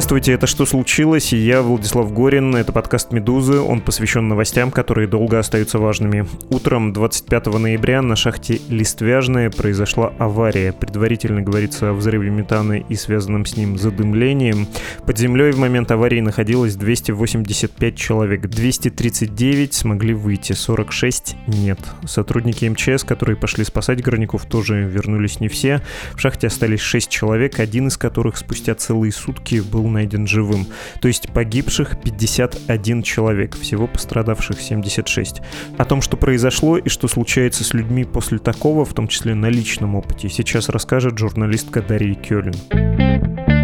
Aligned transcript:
Здравствуйте, 0.00 0.32
это 0.32 0.46
«Что 0.46 0.64
случилось?» 0.64 1.34
я 1.34 1.60
Владислав 1.60 2.10
Горин. 2.10 2.56
Это 2.56 2.72
подкаст 2.72 3.12
«Медузы». 3.12 3.60
Он 3.60 3.82
посвящен 3.82 4.28
новостям, 4.28 4.70
которые 4.70 5.06
долго 5.06 5.38
остаются 5.38 5.78
важными. 5.78 6.26
Утром 6.48 6.94
25 6.94 7.46
ноября 7.58 8.00
на 8.00 8.16
шахте 8.16 8.62
Листвяжная 8.70 9.50
произошла 9.50 10.14
авария. 10.18 10.72
Предварительно 10.72 11.42
говорится 11.42 11.90
о 11.90 11.92
взрыве 11.92 12.30
метана 12.30 12.78
и 12.78 12.94
связанном 12.94 13.44
с 13.44 13.58
ним 13.58 13.76
задымлением. 13.76 14.68
Под 15.04 15.18
землей 15.18 15.52
в 15.52 15.58
момент 15.58 15.90
аварии 15.90 16.20
находилось 16.20 16.76
285 16.76 17.94
человек. 17.94 18.48
239 18.48 19.74
смогли 19.74 20.14
выйти, 20.14 20.54
46 20.54 21.36
нет. 21.46 21.78
Сотрудники 22.06 22.64
МЧС, 22.64 23.04
которые 23.04 23.36
пошли 23.36 23.64
спасать 23.64 24.02
горняков, 24.02 24.46
тоже 24.46 24.80
вернулись 24.80 25.40
не 25.40 25.48
все. 25.48 25.82
В 26.14 26.20
шахте 26.20 26.46
остались 26.46 26.80
6 26.80 27.10
человек, 27.10 27.60
один 27.60 27.88
из 27.88 27.98
которых 27.98 28.38
спустя 28.38 28.74
целые 28.74 29.12
сутки 29.12 29.60
был 29.60 29.89
найден 29.90 30.26
живым. 30.26 30.66
То 31.00 31.08
есть 31.08 31.32
погибших 31.32 32.00
51 32.00 33.02
человек, 33.02 33.56
всего 33.56 33.86
пострадавших 33.86 34.60
76. 34.60 35.42
О 35.76 35.84
том, 35.84 36.00
что 36.00 36.16
произошло 36.16 36.78
и 36.78 36.88
что 36.88 37.08
случается 37.08 37.64
с 37.64 37.74
людьми 37.74 38.04
после 38.04 38.38
такого, 38.38 38.84
в 38.84 38.94
том 38.94 39.08
числе 39.08 39.34
на 39.34 39.50
личном 39.50 39.94
опыте, 39.94 40.28
сейчас 40.28 40.68
расскажет 40.68 41.18
журналистка 41.18 41.82
Дарья 41.82 42.14
Кёлин. 42.14 43.59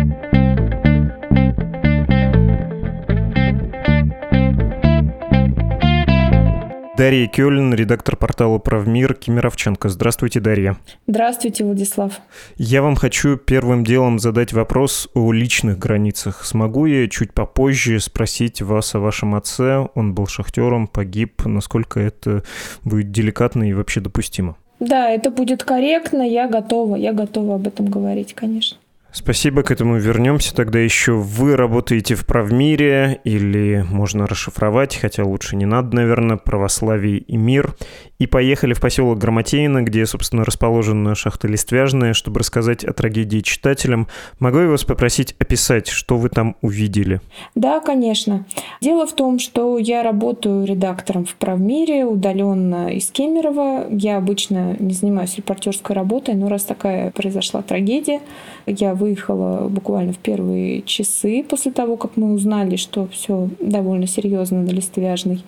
Дарья 6.96 7.26
Кёлин, 7.26 7.74
редактор 7.74 8.16
портала 8.16 8.56
«Правмир» 8.56 9.12
Кемеровченко. 9.12 9.90
Здравствуйте, 9.90 10.40
Дарья. 10.40 10.78
Здравствуйте, 11.06 11.62
Владислав. 11.62 12.22
Я 12.56 12.80
вам 12.80 12.96
хочу 12.96 13.36
первым 13.36 13.84
делом 13.84 14.18
задать 14.18 14.54
вопрос 14.54 15.06
о 15.12 15.30
личных 15.30 15.78
границах. 15.78 16.42
Смогу 16.46 16.86
я 16.86 17.06
чуть 17.08 17.34
попозже 17.34 18.00
спросить 18.00 18.62
вас 18.62 18.94
о 18.94 19.00
вашем 19.00 19.34
отце? 19.34 19.86
Он 19.94 20.14
был 20.14 20.26
шахтером, 20.26 20.86
погиб. 20.86 21.42
Насколько 21.44 22.00
это 22.00 22.44
будет 22.82 23.10
деликатно 23.10 23.68
и 23.68 23.74
вообще 23.74 24.00
допустимо? 24.00 24.56
Да, 24.80 25.10
это 25.10 25.30
будет 25.30 25.64
корректно, 25.64 26.22
я 26.22 26.48
готова, 26.48 26.96
я 26.96 27.12
готова 27.12 27.56
об 27.56 27.66
этом 27.66 27.86
говорить, 27.86 28.32
конечно. 28.32 28.78
Спасибо, 29.16 29.62
к 29.62 29.70
этому 29.70 29.96
вернемся. 29.96 30.54
Тогда 30.54 30.78
еще 30.78 31.12
вы 31.12 31.56
работаете 31.56 32.14
в 32.14 32.26
правмире, 32.26 33.18
или 33.24 33.82
можно 33.88 34.26
расшифровать, 34.26 34.94
хотя 34.94 35.24
лучше 35.24 35.56
не 35.56 35.64
надо, 35.64 35.96
наверное, 35.96 36.36
православие 36.36 37.20
и 37.20 37.38
мир. 37.38 37.74
И 38.18 38.26
поехали 38.26 38.72
в 38.72 38.80
поселок 38.80 39.18
Грамотеино, 39.18 39.82
где, 39.82 40.06
собственно, 40.06 40.44
расположена 40.44 41.14
шахта 41.14 41.48
Листвяжная, 41.48 42.14
чтобы 42.14 42.40
рассказать 42.40 42.84
о 42.84 42.92
трагедии 42.92 43.40
читателям. 43.40 44.08
Могу 44.38 44.58
я 44.58 44.68
вас 44.68 44.84
попросить 44.84 45.34
описать, 45.38 45.88
что 45.88 46.16
вы 46.16 46.30
там 46.30 46.56
увидели? 46.62 47.20
Да, 47.54 47.80
конечно. 47.80 48.46
Дело 48.80 49.06
в 49.06 49.12
том, 49.12 49.38
что 49.38 49.78
я 49.78 50.02
работаю 50.02 50.64
редактором 50.64 51.24
в 51.26 51.34
правмире, 51.34 52.04
удаленно 52.04 52.88
из 52.88 53.10
Кемерово. 53.10 53.86
Я 53.90 54.16
обычно 54.16 54.76
не 54.78 54.94
занимаюсь 54.94 55.36
репортерской 55.36 55.94
работой, 55.94 56.34
но 56.34 56.48
раз 56.48 56.64
такая 56.64 57.10
произошла 57.10 57.62
трагедия, 57.62 58.20
я 58.66 58.94
выехала 58.94 59.68
буквально 59.68 60.12
в 60.12 60.18
первые 60.18 60.82
часы 60.82 61.44
после 61.48 61.72
того, 61.72 61.96
как 61.96 62.16
мы 62.16 62.32
узнали, 62.32 62.76
что 62.76 63.06
все 63.08 63.48
довольно 63.60 64.06
серьезно 64.06 64.62
на 64.62 64.70
Листвяжной. 64.70 65.42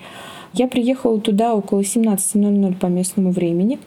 Я 0.53 0.69
приехала 0.69 1.21
туда 1.21 1.55
около 1.55 1.81
17.00 1.81 2.77
по 2.77 2.87
местному 2.87 3.31
времени. 3.31 3.79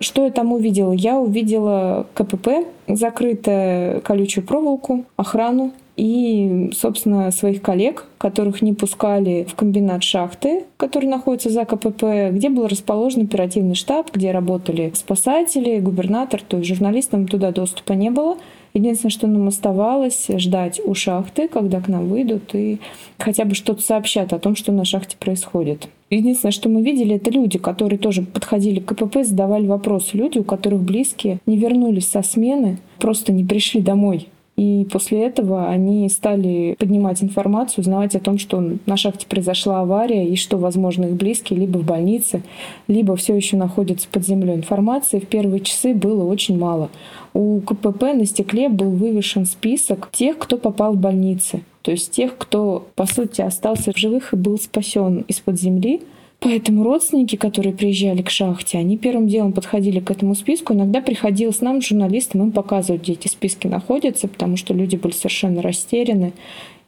Что 0.00 0.24
я 0.24 0.30
там 0.30 0.52
увидела? 0.52 0.92
Я 0.92 1.18
увидела 1.18 2.06
КПП, 2.14 2.66
закрытую 2.88 4.00
колючую 4.02 4.44
проволоку, 4.44 5.04
охрану 5.16 5.72
и, 5.96 6.70
собственно, 6.72 7.30
своих 7.30 7.62
коллег, 7.62 8.06
которых 8.18 8.62
не 8.62 8.72
пускали 8.72 9.46
в 9.48 9.54
комбинат 9.54 10.02
шахты, 10.02 10.64
который 10.76 11.06
находится 11.06 11.50
за 11.50 11.64
КПП, 11.64 12.30
где 12.32 12.48
был 12.48 12.66
расположен 12.66 13.22
оперативный 13.22 13.74
штаб, 13.74 14.10
где 14.12 14.32
работали 14.32 14.90
спасатели, 14.94 15.78
губернатор, 15.78 16.42
то 16.42 16.56
есть 16.56 16.68
журналистам 16.68 17.28
туда 17.28 17.52
доступа 17.52 17.92
не 17.92 18.10
было. 18.10 18.38
Единственное, 18.74 19.10
что 19.10 19.26
нам 19.26 19.48
оставалось, 19.48 20.28
ждать 20.28 20.80
у 20.84 20.94
шахты, 20.94 21.48
когда 21.48 21.80
к 21.80 21.88
нам 21.88 22.08
выйдут 22.08 22.54
и 22.54 22.78
хотя 23.18 23.44
бы 23.44 23.54
что-то 23.54 23.82
сообщат 23.82 24.32
о 24.32 24.38
том, 24.38 24.56
что 24.56 24.72
на 24.72 24.84
шахте 24.84 25.16
происходит. 25.18 25.88
Единственное, 26.08 26.52
что 26.52 26.68
мы 26.68 26.82
видели, 26.82 27.16
это 27.16 27.30
люди, 27.30 27.58
которые 27.58 27.98
тоже 27.98 28.22
подходили 28.22 28.80
к 28.80 28.94
КПП, 28.94 29.24
задавали 29.24 29.66
вопросы. 29.66 30.16
Люди, 30.16 30.38
у 30.38 30.44
которых 30.44 30.82
близкие 30.82 31.38
не 31.46 31.56
вернулись 31.56 32.08
со 32.08 32.22
смены, 32.22 32.78
просто 32.98 33.32
не 33.32 33.44
пришли 33.44 33.80
домой. 33.80 34.28
И 34.56 34.86
после 34.92 35.24
этого 35.24 35.68
они 35.68 36.06
стали 36.10 36.76
поднимать 36.78 37.22
информацию, 37.22 37.80
узнавать 37.80 38.14
о 38.14 38.20
том, 38.20 38.38
что 38.38 38.62
на 38.84 38.96
шахте 38.98 39.26
произошла 39.26 39.80
авария 39.80 40.28
и 40.28 40.36
что, 40.36 40.58
возможно, 40.58 41.06
их 41.06 41.14
близкие 41.14 41.58
либо 41.58 41.78
в 41.78 41.84
больнице, 41.84 42.42
либо 42.86 43.16
все 43.16 43.34
еще 43.34 43.56
находятся 43.56 44.08
под 44.12 44.26
землей. 44.26 44.54
Информации 44.54 45.20
в 45.20 45.26
первые 45.26 45.60
часы 45.60 45.94
было 45.94 46.24
очень 46.24 46.58
мало. 46.58 46.90
У 47.32 47.60
КПП 47.60 48.02
на 48.14 48.26
стекле 48.26 48.68
был 48.68 48.90
вывешен 48.90 49.46
список 49.46 50.10
тех, 50.12 50.38
кто 50.38 50.58
попал 50.58 50.92
в 50.92 50.98
больницы. 50.98 51.62
То 51.80 51.90
есть 51.90 52.10
тех, 52.10 52.36
кто, 52.36 52.86
по 52.94 53.06
сути, 53.06 53.40
остался 53.40 53.92
в 53.92 53.98
живых 53.98 54.34
и 54.34 54.36
был 54.36 54.58
спасен 54.58 55.24
из-под 55.28 55.58
земли. 55.58 56.02
Поэтому 56.42 56.82
родственники, 56.82 57.36
которые 57.36 57.72
приезжали 57.72 58.20
к 58.22 58.28
шахте, 58.28 58.76
они 58.76 58.98
первым 58.98 59.28
делом 59.28 59.52
подходили 59.52 60.00
к 60.00 60.10
этому 60.10 60.34
списку. 60.34 60.74
Иногда 60.74 61.00
приходилось 61.00 61.60
нам, 61.60 61.80
журналистам, 61.80 62.42
им 62.42 62.50
показывать, 62.50 63.02
где 63.02 63.12
эти 63.12 63.28
списки 63.28 63.68
находятся, 63.68 64.26
потому 64.26 64.56
что 64.56 64.74
люди 64.74 64.96
были 64.96 65.12
совершенно 65.12 65.62
растеряны. 65.62 66.32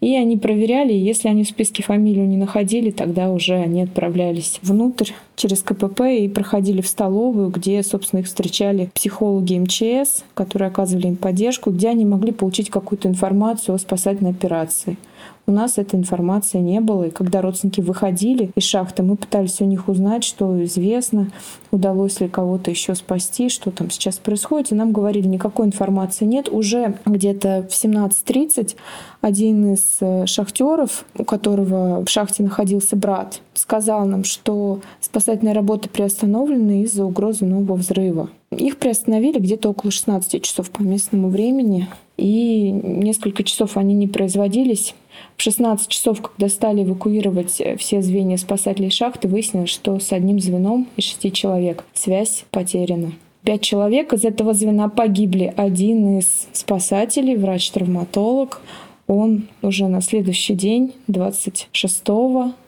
И 0.01 0.17
они 0.17 0.37
проверяли, 0.37 0.93
и 0.93 0.99
если 0.99 1.29
они 1.29 1.45
в 1.45 1.49
списке 1.49 1.85
фамилию 1.85 2.27
не 2.27 2.37
находили, 2.37 2.91
тогда 2.91 3.31
уже 3.31 3.55
они 3.55 3.83
отправлялись 3.83 4.59
внутрь 4.61 5.13
через 5.37 5.63
КПП 5.63 6.01
и 6.19 6.29
проходили 6.29 6.81
в 6.81 6.89
столовую, 6.89 7.49
где, 7.49 7.81
собственно, 7.85 8.21
их 8.21 8.27
встречали 8.27 8.91
психологи 8.93 9.57
МЧС, 9.57 10.25
которые 10.35 10.69
оказывали 10.69 11.07
им 11.07 11.17
поддержку, 11.17 11.71
где 11.71 11.91
они 11.91 12.05
могли 12.05 12.33
получить 12.33 12.71
какую-то 12.71 13.09
информацию 13.09 13.77
о 13.77 13.79
спасательной 13.79 14.33
операции. 14.33 14.99
У 15.47 15.53
нас 15.53 15.77
этой 15.77 15.97
информации 15.97 16.59
не 16.59 16.81
было, 16.81 17.05
и 17.05 17.11
когда 17.11 17.43
родственники 17.43 17.83
выходили 17.83 18.51
из 18.55 18.65
шахты, 18.65 19.03
мы 19.03 19.17
пытались 19.17 19.61
у 19.61 19.67
них 19.67 19.89
узнать, 19.89 20.25
что 20.25 20.65
известно, 20.65 21.29
удалось 21.71 22.19
ли 22.21 22.29
кого-то 22.29 22.71
еще 22.71 22.95
спасти, 22.95 23.51
что 23.51 23.71
там 23.71 23.91
сейчас 23.91 24.17
происходит. 24.17 24.73
И 24.73 24.75
нам 24.75 24.93
говорили, 24.93 25.29
никакой 25.29 25.67
информации 25.67 26.25
нет. 26.25 26.49
Уже 26.49 26.95
где-то 27.05 27.67
в 27.69 27.73
17.30 27.73 28.77
один 29.21 29.75
из 29.75 29.99
э, 30.01 30.25
шахтеров, 30.27 31.05
у 31.19 31.25
которого 31.25 32.03
в 32.05 32.09
шахте 32.09 32.43
находился 32.43 32.97
брат, 32.97 33.41
сказал 33.53 34.07
нам, 34.07 34.25
что 34.25 34.81
спасательные 35.01 35.55
работы 35.55 35.91
приостановлены 35.91 36.83
из-за 36.83 37.05
угрозы 37.05 37.45
нового 37.45 37.77
взрыва. 37.77 38.31
Их 38.51 38.79
приостановили 38.79 39.39
где-то 39.39 39.69
около 39.71 39.91
16 39.91 40.43
часов 40.43 40.71
по 40.71 40.83
местному 40.83 41.29
времени, 41.29 41.89
и 42.17 42.71
несколько 42.71 43.43
часов 43.43 43.77
они 43.77 43.95
не 43.95 44.07
производились. 44.07 44.95
В 45.37 45.43
16 45.43 45.89
часов, 45.89 46.21
когда 46.23 46.49
стали 46.49 46.85
эвакуировать 46.85 47.61
э, 47.61 47.77
все 47.77 48.03
звенья 48.03 48.37
спасательной 48.37 48.91
шахты, 48.91 49.29
выяснилось, 49.29 49.71
что 49.71 49.99
с 49.99 50.13
одним 50.13 50.41
звеном 50.41 50.89
из 50.97 51.05
шести 51.05 51.33
человек 51.33 51.85
связь 51.95 52.45
потеряна. 52.51 53.13
Пять 53.43 53.61
человек 53.61 54.13
из 54.15 54.25
этого 54.25 54.55
звена 54.55 54.89
погибли. 54.89 55.53
Один 55.57 56.19
из 56.19 56.49
спасателей, 56.53 57.37
врач-травматолог, 57.37 58.63
он 59.07 59.49
уже 59.61 59.87
на 59.87 60.01
следующий 60.01 60.55
день, 60.55 60.95
26 61.09 62.09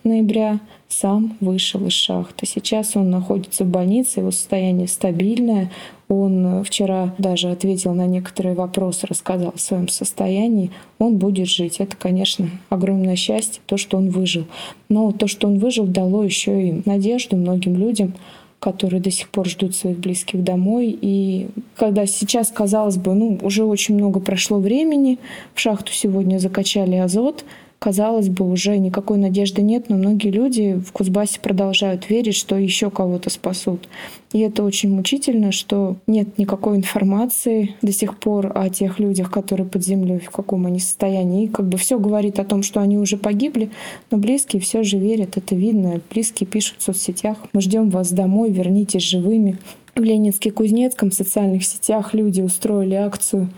ноября, 0.05 0.61
сам 0.89 1.37
вышел 1.41 1.85
из 1.87 1.95
шахты. 1.95 2.47
Сейчас 2.47 2.95
он 2.95 3.11
находится 3.11 3.65
в 3.65 3.69
больнице, 3.69 4.21
его 4.21 4.31
состояние 4.31 4.87
стабильное. 4.87 5.71
Он 6.09 6.63
вчера 6.63 7.15
даже 7.19 7.51
ответил 7.51 7.93
на 7.93 8.07
некоторые 8.07 8.55
вопросы, 8.55 9.07
рассказал 9.07 9.53
о 9.55 9.59
своем 9.59 9.89
состоянии. 9.89 10.71
Он 10.99 11.17
будет 11.17 11.49
жить. 11.49 11.81
Это, 11.81 11.97
конечно, 11.97 12.49
огромное 12.69 13.17
счастье, 13.17 13.61
то, 13.67 13.77
что 13.77 13.97
он 13.97 14.11
выжил. 14.11 14.47
Но 14.89 15.11
то, 15.11 15.27
что 15.27 15.49
он 15.49 15.59
выжил, 15.59 15.85
дало 15.85 16.23
еще 16.23 16.69
и 16.69 16.83
надежду 16.85 17.37
многим 17.37 17.77
людям 17.77 18.15
которые 18.59 19.01
до 19.01 19.11
сих 19.11 19.29
пор 19.29 19.47
ждут 19.47 19.77
своих 19.77 19.99
близких 19.99 20.43
домой. 20.43 20.97
И 21.01 21.49
когда 21.77 22.07
сейчас, 22.07 22.51
казалось 22.51 22.97
бы, 22.97 23.15
ну, 23.15 23.39
уже 23.43 23.65
очень 23.65 23.95
много 23.95 24.19
прошло 24.19 24.59
времени, 24.59 25.19
в 25.55 25.61
шахту 25.61 25.93
сегодня 25.93 26.39
закачали 26.39 26.97
азот, 26.97 27.45
казалось 27.87 28.29
бы, 28.29 28.51
уже 28.51 28.79
никакой 28.79 29.17
надежды 29.17 29.63
нет, 29.63 29.85
но 29.89 29.97
многие 29.97 30.33
люди 30.33 30.75
в 30.85 30.91
Кузбассе 30.91 31.39
продолжают 31.39 32.11
верить, 32.11 32.35
что 32.35 32.57
еще 32.57 32.91
кого-то 32.91 33.31
спасут. 33.31 33.89
И 34.33 34.41
это 34.41 34.65
очень 34.65 34.91
мучительно, 34.91 35.53
что 35.53 35.95
нет 36.09 36.37
никакой 36.37 36.79
информации 36.79 37.77
до 37.83 37.93
сих 37.93 38.19
пор 38.19 38.51
о 38.57 38.71
тех 38.71 38.99
людях, 38.99 39.31
которые 39.31 39.69
под 39.69 39.85
землей, 39.85 40.19
в 40.19 40.31
каком 40.31 40.67
они 40.67 40.81
состоянии. 40.81 41.45
И 41.45 41.49
как 41.49 41.69
бы 41.69 41.79
все 41.79 41.97
говорит 42.01 42.41
о 42.41 42.45
том, 42.45 42.65
что 42.65 42.81
они 42.81 42.99
уже 42.99 43.19
погибли, 43.19 43.71
но 44.11 44.19
близкие 44.19 44.61
все 44.61 44.83
же 44.83 44.99
верят, 44.99 45.37
это 45.37 45.55
видно. 45.55 46.01
Близкие 46.11 46.49
пишут 46.49 46.79
в 46.81 46.83
соцсетях, 46.83 47.37
мы 47.53 47.61
ждем 47.61 47.91
вас 47.91 48.11
домой, 48.11 48.51
вернитесь 48.51 49.05
живыми. 49.05 49.59
В 49.95 50.03
Ленинске-Кузнецком 50.03 51.11
в 51.11 51.15
социальных 51.15 51.65
сетях 51.65 52.15
люди 52.15 52.41
устроили 52.41 52.95
акцию 52.95 53.49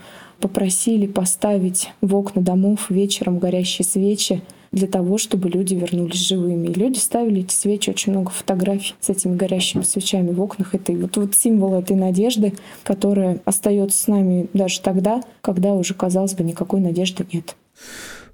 попросили 0.40 1.06
поставить 1.06 1.90
в 2.00 2.14
окна 2.14 2.42
домов 2.42 2.90
вечером 2.90 3.38
горящие 3.38 3.84
свечи 3.84 4.42
для 4.72 4.86
того, 4.86 5.18
чтобы 5.18 5.48
люди 5.48 5.74
вернулись 5.74 6.26
живыми. 6.26 6.68
И 6.68 6.74
люди 6.74 6.98
ставили 6.98 7.40
эти 7.40 7.54
свечи, 7.54 7.90
очень 7.90 8.12
много 8.12 8.30
фотографий 8.30 8.94
с 9.00 9.08
этими 9.08 9.36
горящими 9.36 9.82
свечами 9.82 10.30
в 10.30 10.40
окнах. 10.40 10.74
Это 10.74 10.92
вот, 10.92 11.16
вот 11.16 11.34
символ 11.34 11.74
этой 11.74 11.96
надежды, 11.96 12.54
которая 12.82 13.40
остается 13.44 14.02
с 14.02 14.06
нами 14.06 14.48
даже 14.52 14.80
тогда, 14.80 15.22
когда 15.40 15.72
уже, 15.72 15.94
казалось 15.94 16.34
бы, 16.34 16.44
никакой 16.44 16.80
надежды 16.80 17.26
нет. 17.32 17.56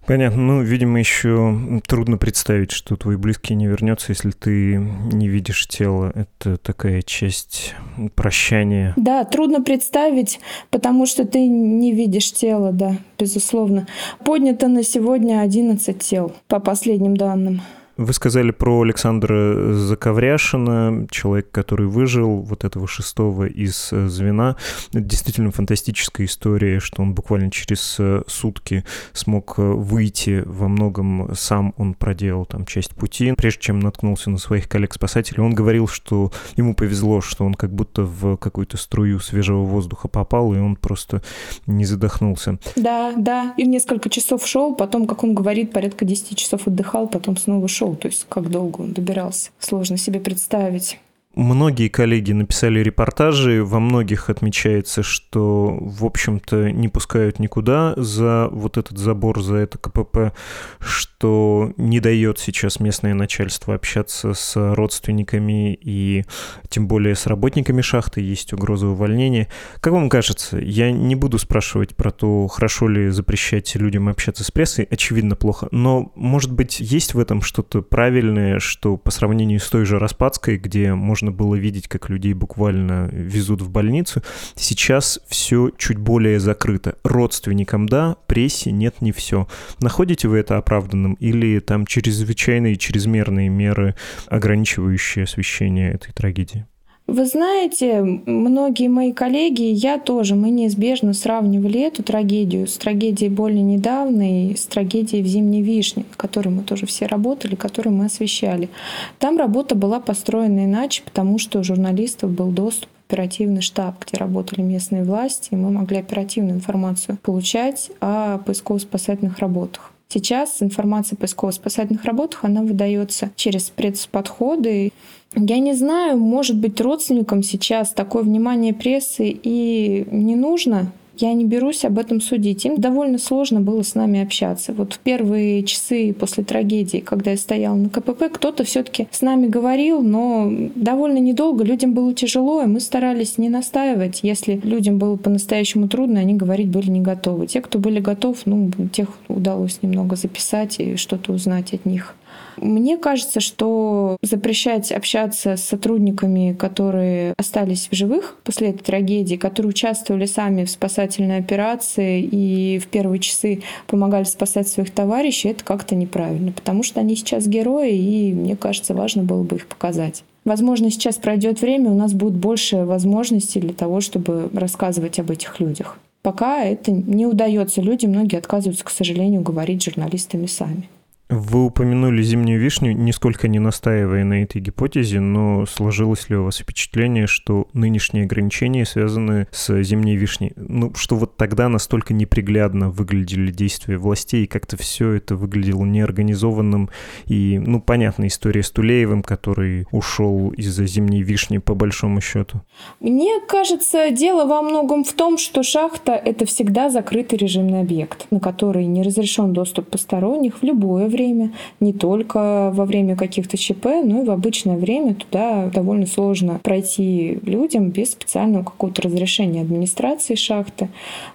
Понятно. 0.06 0.43
Ну, 0.43 0.62
видимо, 0.62 0.99
еще 0.99 1.81
трудно 1.87 2.19
представить, 2.19 2.73
что 2.73 2.97
твой 2.97 3.17
близкий 3.17 3.55
не 3.55 3.67
вернется, 3.67 4.12
если 4.12 4.31
ты 4.31 4.77
не 4.77 5.29
видишь 5.29 5.67
тело. 5.67 6.12
Это 6.15 6.59
такая 6.59 7.03
часть 7.03 7.75
прощания. 8.15 8.93
Да, 8.97 9.25
трудно 9.25 9.62
представить, 9.62 10.41
потому 10.71 11.06
что 11.06 11.25
ты 11.25 11.47
не 11.47 11.93
видишь 11.93 12.33
тело, 12.33 12.73
да, 12.73 12.99
безусловно. 13.19 13.87
Поднято 14.25 14.69
на 14.69 14.83
сегодня 14.83 15.41
11 15.41 15.99
тел, 15.99 16.33
по 16.49 16.61
последним 16.61 17.17
данным. 17.17 17.62
Вы 17.96 18.12
сказали 18.12 18.50
про 18.50 18.82
Александра 18.82 19.73
Заковряшина, 19.73 21.06
человек, 21.11 21.50
который 21.52 21.87
выжил, 21.87 22.41
вот 22.41 22.64
этого 22.64 22.88
шестого 22.88 23.44
из 23.44 23.93
э, 23.93 24.08
звена. 24.08 24.56
Это 24.91 25.00
действительно 25.00 25.52
фантастическая 25.52 26.26
история, 26.26 26.81
что 26.81 27.02
он 27.02 27.14
буквально 27.14 27.52
через 27.52 27.96
э, 28.00 28.23
сутки 28.26 28.85
смог 29.12 29.55
э, 29.58 29.62
выйти 29.62 30.43
во 30.44 30.67
многом 30.67 31.31
сам 31.35 31.73
он 31.76 31.94
проделал 31.94 32.46
там 32.46 32.67
часть 32.67 32.96
пути, 32.96 33.32
прежде 33.37 33.61
чем 33.61 33.79
наткнулся 33.79 34.29
на 34.31 34.38
своих 34.38 34.69
коллег-спасателей. 34.69 35.43
Он 35.43 35.55
говорил, 35.55 35.87
что 35.87 36.32
ему 36.56 36.75
повезло, 36.75 37.20
что 37.20 37.44
он 37.44 37.55
как 37.55 37.73
будто 37.73 38.02
в 38.02 38.37
какую-то 38.37 38.76
струю 38.76 39.20
свежего 39.20 39.62
воздуха 39.62 40.08
попал, 40.08 40.52
и 40.52 40.58
он 40.58 40.75
просто 40.75 41.23
не 41.67 41.85
задохнулся. 41.85 42.58
Да, 42.75 43.12
да, 43.17 43.55
и 43.56 43.64
несколько 43.64 44.11
часов 44.11 44.44
шел, 44.46 44.75
потом, 44.75 45.06
как 45.06 45.23
он 45.23 45.35
говорит, 45.35 45.73
порядка 45.73 46.05
10 46.05 46.37
часов 46.37 46.67
отдыхал, 46.67 47.06
потом 47.06 47.37
снова 47.37 47.69
шел 47.69 47.83
шел, 47.84 47.94
то 47.94 48.08
есть 48.08 48.26
как 48.28 48.50
долго 48.50 48.81
он 48.82 48.92
добирался. 48.92 49.50
Сложно 49.58 49.96
себе 49.96 50.20
представить. 50.20 50.98
Многие 51.36 51.88
коллеги 51.88 52.32
написали 52.32 52.78
репортажи, 52.81 53.64
во 53.64 53.81
многих 53.81 54.31
отмечается, 54.31 55.02
что, 55.02 55.76
в 55.81 56.04
общем-то, 56.04 56.70
не 56.70 56.88
пускают 56.88 57.40
никуда 57.40 57.94
за 57.96 58.48
вот 58.52 58.76
этот 58.76 58.98
забор, 58.98 59.42
за 59.42 59.56
это 59.56 59.78
КПП, 59.78 60.32
что 60.78 61.72
не 61.76 61.98
дает 61.98 62.38
сейчас 62.38 62.78
местное 62.78 63.14
начальство 63.14 63.75
общаться 63.75 64.32
с 64.34 64.75
родственниками 64.75 65.75
и 65.75 66.25
тем 66.69 66.86
более 66.86 67.16
с 67.16 67.26
работниками 67.26 67.81
шахты, 67.81 68.20
есть 68.20 68.52
угроза 68.52 68.86
увольнения. 68.86 69.48
Как 69.81 69.92
вам 69.92 70.08
кажется, 70.08 70.58
я 70.58 70.92
не 70.92 71.16
буду 71.16 71.38
спрашивать 71.38 71.96
про 71.96 72.12
то, 72.12 72.46
хорошо 72.46 72.86
ли 72.88 73.08
запрещать 73.08 73.75
людям 73.75 74.08
общаться 74.08 74.44
с 74.44 74.50
прессой, 74.50 74.86
очевидно 74.88 75.34
плохо, 75.34 75.66
но, 75.72 76.12
может 76.14 76.52
быть, 76.52 76.78
есть 76.78 77.14
в 77.14 77.19
этом 77.19 77.42
что-то 77.42 77.82
правильное, 77.82 78.60
что 78.60 78.96
по 78.96 79.10
сравнению 79.10 79.58
с 79.58 79.69
той 79.69 79.84
же 79.84 79.98
Распадской, 79.98 80.58
где 80.58 80.94
можно 80.94 81.24
можно 81.25 81.32
было 81.32 81.55
видеть, 81.55 81.88
как 81.88 82.11
людей 82.11 82.35
буквально 82.35 83.09
везут 83.11 83.62
в 83.62 83.71
больницу. 83.71 84.23
Сейчас 84.56 85.21
все 85.26 85.71
чуть 85.79 85.97
более 85.97 86.38
закрыто. 86.38 86.97
Родственникам 87.03 87.88
да, 87.88 88.17
прессе 88.26 88.71
нет, 88.73 89.00
не 89.00 89.11
все. 89.12 89.49
Находите 89.81 90.29
вы 90.29 90.38
это 90.38 90.59
оправданным 90.59 91.15
или 91.15 91.61
там 91.61 91.87
чрезвычайные, 91.87 92.76
чрезмерные 92.76 93.49
меры, 93.49 93.94
ограничивающие 94.29 95.25
освещение 95.25 95.93
этой 95.93 96.12
трагедии? 96.12 96.67
Вы 97.06 97.27
знаете, 97.27 98.01
многие 98.03 98.89
мои 98.89 99.12
коллеги, 99.12 99.62
я 99.62 99.99
тоже, 99.99 100.35
мы 100.35 100.49
неизбежно 100.49 101.12
сравнивали 101.12 101.83
эту 101.83 102.03
трагедию 102.03 102.67
с 102.67 102.79
трагедией 102.79 103.29
более 103.29 103.61
недавней, 103.61 104.56
с 104.56 104.65
трагедией 104.65 105.23
в 105.23 105.27
«Зимней 105.27 105.61
вишне», 105.61 106.06
в 106.11 106.17
которой 106.17 106.49
мы 106.49 106.62
тоже 106.62 106.87
все 106.87 107.05
работали, 107.05 107.56
которую 107.56 107.95
мы 107.95 108.06
освещали. 108.06 108.71
Там 109.19 109.37
работа 109.37 109.75
была 109.75 110.01
построена 110.01 110.65
иначе, 110.65 111.03
потому 111.05 111.39
что 111.39 111.59
у 111.59 111.62
журналистов 111.65 112.31
был 112.31 112.51
доступ 112.51 112.89
оперативный 113.06 113.61
штаб, 113.61 114.03
где 114.06 114.17
работали 114.17 114.62
местные 114.62 115.05
власти, 115.05 115.49
и 115.51 115.56
мы 115.56 115.71
могли 115.71 115.99
оперативную 115.99 116.56
информацию 116.56 117.19
получать 117.23 117.91
о 118.01 118.39
поисково-спасательных 118.39 119.41
работах. 119.41 119.93
Сейчас 120.09 120.62
информация 120.62 121.17
о 121.17 121.21
поисково-спасательных 121.21 122.05
работах, 122.05 122.45
она 122.45 122.62
выдается 122.62 123.31
через 123.37 123.67
спецподходы. 123.67 124.93
Я 125.36 125.58
не 125.58 125.75
знаю, 125.75 126.19
может 126.19 126.56
быть, 126.56 126.81
родственникам 126.81 127.42
сейчас 127.42 127.90
такое 127.90 128.22
внимание 128.22 128.72
прессы 128.72 129.28
и 129.42 130.06
не 130.10 130.36
нужно, 130.36 130.92
я 131.16 131.32
не 131.32 131.44
берусь 131.44 131.84
об 131.84 131.98
этом 131.98 132.20
судить. 132.20 132.64
Им 132.64 132.76
довольно 132.76 133.19
сложно 133.19 133.60
было 133.60 133.82
с 133.82 133.94
нами 133.94 134.20
общаться. 134.20 134.72
Вот 134.72 134.94
в 134.94 134.98
первые 134.98 135.62
часы 135.62 136.12
после 136.12 136.42
трагедии, 136.42 136.98
когда 136.98 137.32
я 137.32 137.36
стояла 137.36 137.76
на 137.76 137.88
КПП, 137.88 138.25
кто-то 138.32 138.64
все-таки 138.64 139.06
с 139.10 139.20
нами 139.20 139.46
говорил, 139.46 140.02
но 140.02 140.50
довольно 140.75 141.19
недолго. 141.19 141.64
Людям 141.64 141.94
было 141.94 142.12
тяжело, 142.14 142.62
и 142.62 142.66
мы 142.66 142.81
старались 142.81 143.38
не 143.38 143.48
настаивать. 143.48 144.20
Если 144.22 144.60
людям 144.64 144.98
было 144.98 145.16
по-настоящему 145.16 145.88
трудно, 145.88 146.20
они 146.20 146.34
говорить 146.34 146.69
были 146.69 146.90
не 146.90 147.00
готовы. 147.00 147.46
Те, 147.46 147.60
кто 147.60 147.78
были 147.78 148.00
готовы, 148.00 148.36
ну, 148.44 148.70
тех 148.92 149.08
удалось 149.28 149.81
немного 149.82 150.16
записать 150.16 150.81
и 150.81 150.96
что-то 150.96 151.32
узнать 151.32 151.72
от 151.75 151.86
них. 151.86 152.16
Мне 152.56 152.96
кажется, 152.96 153.40
что 153.40 154.16
запрещать 154.22 154.92
общаться 154.92 155.56
с 155.56 155.64
сотрудниками, 155.64 156.54
которые 156.58 157.34
остались 157.36 157.88
в 157.90 157.94
живых 157.94 158.36
после 158.44 158.70
этой 158.70 158.84
трагедии, 158.84 159.36
которые 159.36 159.70
участвовали 159.70 160.26
сами 160.26 160.64
в 160.64 160.70
спасательной 160.70 161.38
операции 161.38 162.22
и 162.22 162.78
в 162.78 162.86
первые 162.86 163.20
часы 163.20 163.62
помогали 163.86 164.25
спасать 164.25 164.69
своих 164.69 164.90
товарищей, 164.90 165.48
это 165.48 165.64
как-то 165.64 165.94
неправильно, 165.94 166.53
потому 166.53 166.82
что 166.82 167.00
они 167.00 167.17
сейчас 167.17 167.46
герои, 167.46 167.96
и 167.96 168.32
мне 168.32 168.56
кажется, 168.56 168.94
важно 168.94 169.24
было 169.24 169.43
бы 169.43 169.56
их 169.56 169.67
показать. 169.67 170.22
Возможно, 170.44 170.91
сейчас 170.91 171.17
пройдет 171.17 171.60
время, 171.60 171.91
у 171.91 171.96
нас 171.96 172.12
будет 172.12 172.34
больше 172.34 172.84
возможностей 172.84 173.60
для 173.60 173.72
того, 173.72 174.00
чтобы 174.00 174.50
рассказывать 174.53 175.19
об 175.19 175.31
этих 175.31 175.58
людях. 175.58 175.98
Пока 176.22 176.64
это 176.64 176.91
не 176.91 177.26
удается. 177.26 177.82
Люди, 177.82 178.06
многие 178.06 178.38
отказываются, 178.38 178.84
к 178.84 178.91
сожалению, 178.91 179.43
говорить 179.43 179.82
с 179.82 179.86
журналистами 179.86 180.46
сами. 180.46 180.88
Вы 181.31 181.64
упомянули 181.64 182.22
зимнюю 182.22 182.60
вишню, 182.60 182.93
нисколько 182.93 183.48
не 183.48 183.58
настаивая 183.58 184.24
на 184.24 184.43
этой 184.43 184.60
гипотезе, 184.60 185.20
но 185.20 185.64
сложилось 185.64 186.28
ли 186.28 186.36
у 186.36 186.44
вас 186.44 186.58
впечатление, 186.58 187.26
что 187.26 187.66
нынешние 187.72 188.24
ограничения 188.24 188.84
связаны 188.84 189.48
с 189.50 189.82
зимней 189.82 190.16
вишней? 190.16 190.52
Ну, 190.56 190.93
что 190.94 191.16
вот 191.16 191.38
тогда 191.38 191.70
настолько 191.70 192.12
неприглядно 192.12 192.90
выглядели 192.90 193.50
действия 193.50 193.96
властей, 193.96 194.44
и 194.44 194.46
как-то 194.46 194.76
все 194.76 195.12
это 195.12 195.34
выглядело 195.34 195.86
неорганизованным. 195.86 196.90
И, 197.24 197.58
ну, 197.58 197.81
понятная 197.81 198.28
история 198.28 198.62
с 198.62 198.70
Тулеевым, 198.70 199.22
который 199.22 199.86
ушел 199.93 200.50
из-за 200.50 200.84
зимней 200.84 201.22
вишни 201.22 201.56
по 201.56 201.74
большому 201.74 202.20
счету. 202.20 202.60
Мне 203.00 203.40
кажется, 203.48 204.10
дело 204.10 204.44
во 204.44 204.60
многом 204.60 205.04
в 205.04 205.12
том, 205.14 205.38
что 205.38 205.62
шахта— 205.62 206.12
это 206.24 206.44
всегда 206.44 206.90
закрытый 206.90 207.38
режимный 207.38 207.81
объект, 207.81 208.26
на 208.31 208.40
который 208.40 208.84
не 208.84 209.02
разрешен 209.02 209.54
доступ 209.54 209.88
посторонних 209.88 210.60
в 210.60 210.62
любое 210.62 211.14
время, 211.15 211.53
не 211.81 211.93
только 211.93 212.71
во 212.75 212.85
время 212.85 213.17
каких-то 213.17 213.56
ЧП, 213.56 213.87
но 214.05 214.23
и 214.23 214.25
в 214.25 214.31
обычное 214.31 214.77
время 214.77 215.15
туда 215.15 215.71
довольно 215.73 216.06
сложно 216.06 216.61
пройти 216.63 217.39
людям 217.44 217.91
без 217.91 218.13
специального 218.13 218.65
какого-то 218.65 219.03
разрешения 219.03 219.63
администрации 219.63 220.35
шахты. 220.35 220.89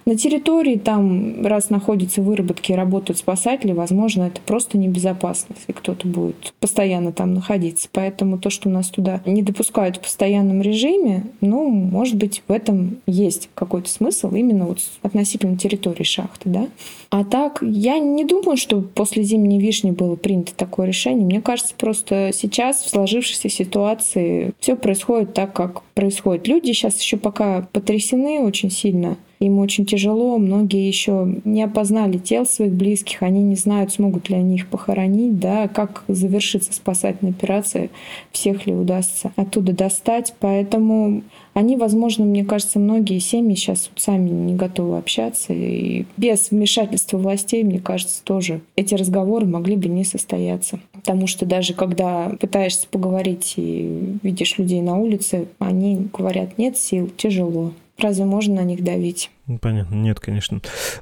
На 0.06 0.16
территории 0.16 0.76
там, 0.76 1.44
раз 1.44 1.70
находятся 1.70 2.22
выработки 2.22 2.72
и 2.72 2.76
работают 2.76 3.18
спасатели, 3.18 3.72
возможно, 3.72 4.24
это 4.24 4.40
просто 4.40 4.78
небезопасно, 4.78 5.54
если 5.58 5.72
кто-то 5.72 6.06
будет 6.06 6.52
постоянно 6.60 7.12
там 7.12 7.34
находиться. 7.34 7.88
Поэтому 7.92 8.38
то, 8.38 8.50
что 8.50 8.68
нас 8.68 8.88
туда 8.90 9.20
не 9.26 9.42
допускают 9.42 9.96
в 9.96 10.00
постоянном 10.00 10.62
режиме, 10.62 11.24
ну, 11.40 11.68
может 11.68 12.16
быть, 12.16 12.42
в 12.46 12.52
этом 12.52 12.98
есть 13.06 13.48
какой-то 13.54 13.88
смысл 13.88 14.34
именно 14.34 14.66
вот 14.66 14.78
относительно 15.02 15.56
территории 15.56 16.04
шахты, 16.04 16.48
да. 16.48 16.66
А 17.10 17.24
так, 17.24 17.58
я 17.62 17.98
не 17.98 18.24
думаю, 18.24 18.56
что 18.56 18.80
после 18.80 19.24
зимней 19.24 19.58
Вишни 19.70 19.92
было 19.92 20.16
принято 20.16 20.52
такое 20.52 20.88
решение. 20.88 21.24
Мне 21.24 21.40
кажется, 21.40 21.74
просто 21.78 22.32
сейчас 22.34 22.82
в 22.82 22.88
сложившейся 22.88 23.48
ситуации 23.48 24.52
все 24.58 24.74
происходит 24.74 25.32
так, 25.32 25.52
как 25.52 25.82
происходит. 25.94 26.48
Люди 26.48 26.72
сейчас 26.72 27.00
еще 27.00 27.16
пока 27.16 27.68
потрясены 27.72 28.40
очень 28.40 28.72
сильно 28.72 29.16
им 29.40 29.58
очень 29.58 29.86
тяжело, 29.86 30.36
многие 30.36 30.86
еще 30.86 31.36
не 31.46 31.62
опознали 31.62 32.18
тел 32.18 32.44
своих 32.44 32.74
близких, 32.74 33.22
они 33.22 33.42
не 33.42 33.56
знают, 33.56 33.90
смогут 33.90 34.28
ли 34.28 34.36
они 34.36 34.56
их 34.56 34.68
похоронить, 34.68 35.38
да, 35.38 35.66
как 35.66 36.04
завершится 36.08 36.74
спасательная 36.74 37.32
операция, 37.32 37.88
всех 38.32 38.66
ли 38.66 38.74
удастся 38.74 39.32
оттуда 39.36 39.72
достать. 39.72 40.34
Поэтому 40.40 41.22
они, 41.54 41.76
возможно, 41.76 42.24
мне 42.24 42.44
кажется, 42.44 42.78
многие 42.78 43.18
семьи 43.18 43.54
сейчас 43.54 43.90
сами 43.96 44.30
не 44.30 44.54
готовы 44.54 44.98
общаться. 44.98 45.52
И 45.52 46.04
без 46.16 46.50
вмешательства 46.50 47.18
властей, 47.18 47.64
мне 47.64 47.80
кажется, 47.80 48.22
тоже 48.22 48.60
эти 48.76 48.94
разговоры 48.94 49.46
могли 49.46 49.76
бы 49.76 49.88
не 49.88 50.04
состояться. 50.04 50.80
Потому 50.92 51.26
что 51.26 51.46
даже 51.46 51.74
когда 51.74 52.32
пытаешься 52.40 52.86
поговорить 52.88 53.54
и 53.56 54.16
видишь 54.22 54.58
людей 54.58 54.80
на 54.80 54.98
улице, 54.98 55.48
они 55.58 56.08
говорят, 56.12 56.58
нет 56.58 56.76
сил, 56.76 57.10
тяжело. 57.16 57.72
Разве 57.98 58.24
можно 58.24 58.56
на 58.56 58.64
них 58.64 58.82
давить? 58.82 59.30
Ну, 59.50 59.58
понятно, 59.58 59.96
нет, 59.96 60.20
конечно. 60.20 60.60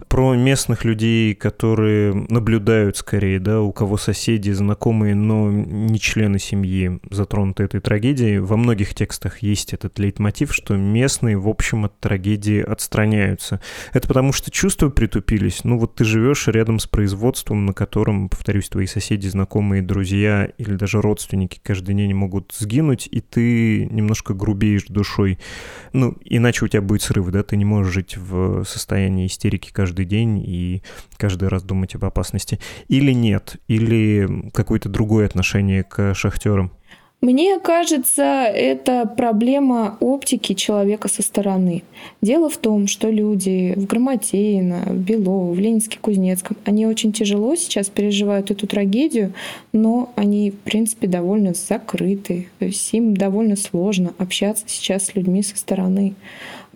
Про 0.09 0.35
местных 0.35 0.87
людей, 0.87 1.35
которые 1.35 2.14
наблюдают 2.14 2.97
скорее, 2.97 3.38
да, 3.40 3.61
у 3.61 3.73
кого 3.73 3.99
соседи, 3.99 4.50
знакомые, 4.52 5.14
но 5.14 5.50
не 5.50 6.00
члены 6.00 6.38
семьи 6.38 6.99
затронуты 7.11 7.64
этой 7.64 7.81
трагедией, 7.81 8.38
во 8.38 8.57
многих 8.57 8.95
текстах 8.95 9.40
есть 9.40 9.75
этот 9.75 9.99
лейтмотив, 9.99 10.55
что 10.55 10.78
местные, 10.78 11.37
в 11.37 11.47
общем, 11.47 11.85
от 11.85 12.00
трагедии 12.00 12.62
отстраняются. 12.62 13.61
Это 13.93 14.09
потому 14.09 14.33
что 14.33 14.50
чувства 14.50 14.88
притупились. 14.88 15.62
Ну 15.64 15.78
вот 15.78 15.97
ты 15.97 16.05
живешь 16.05 16.49
рядом 16.49 16.78
с 16.78 16.87
производством, 16.87 17.67
на 17.67 17.75
котором, 17.75 18.31
повторюсь, 18.31 18.71
твои 18.71 18.87
соседи, 18.87 19.28
знакомые, 19.28 19.83
друзья 19.83 20.49
или 20.57 20.75
даже 20.75 21.02
родственники 21.02 21.61
каждый 21.62 21.95
день 21.95 22.14
могут 22.14 22.55
сгинуть, 22.59 23.11
и 23.12 23.21
ты 23.21 23.85
немножко 23.85 24.33
грубеешь 24.33 24.87
душой. 24.88 25.38
Ну, 25.93 26.17
иначе 26.25 26.64
у 26.64 26.69
тебя 26.69 26.81
будет 26.81 27.02
срыв, 27.02 27.28
да, 27.28 27.43
ты 27.43 27.59
не 27.59 27.67
можешь 27.67 27.93
жить 27.93 28.17
в 28.17 28.38
состоянии 28.66 29.26
истерики 29.26 29.71
каждый 29.73 30.04
день 30.04 30.42
и 30.45 30.83
каждый 31.16 31.49
раз 31.49 31.62
думать 31.62 31.95
об 31.95 32.04
опасности? 32.04 32.59
Или 32.88 33.12
нет? 33.12 33.57
Или 33.68 34.50
какое-то 34.52 34.88
другое 34.88 35.26
отношение 35.26 35.83
к 35.83 36.14
шахтерам? 36.14 36.73
Мне 37.21 37.59
кажется, 37.59 38.23
это 38.23 39.04
проблема 39.04 39.97
оптики 39.99 40.52
человека 40.52 41.09
со 41.09 41.21
стороны. 41.21 41.83
Дело 42.23 42.49
в 42.49 42.57
том, 42.59 42.87
что 42.87 43.11
люди 43.11 43.75
в 43.76 43.87
Грамотеино, 43.87 44.85
в 44.87 44.99
Белово, 44.99 45.52
в 45.52 45.59
Ленинске-Кузнецком, 45.59 46.57
они 46.64 46.87
очень 46.87 47.12
тяжело 47.12 47.57
сейчас 47.57 47.88
переживают 47.88 48.52
эту 48.52 48.68
трагедию, 48.68 49.33
но 49.73 50.12
они, 50.14 50.52
в 50.52 50.59
принципе, 50.59 51.09
довольно 51.09 51.54
закрыты. 51.54 52.50
То 52.61 52.66
есть 52.66 52.95
им 52.95 53.16
довольно 53.16 53.57
сложно 53.57 54.12
общаться 54.18 54.62
сейчас 54.68 55.07
с 55.07 55.16
людьми 55.16 55.42
со 55.42 55.57
стороны. 55.57 56.14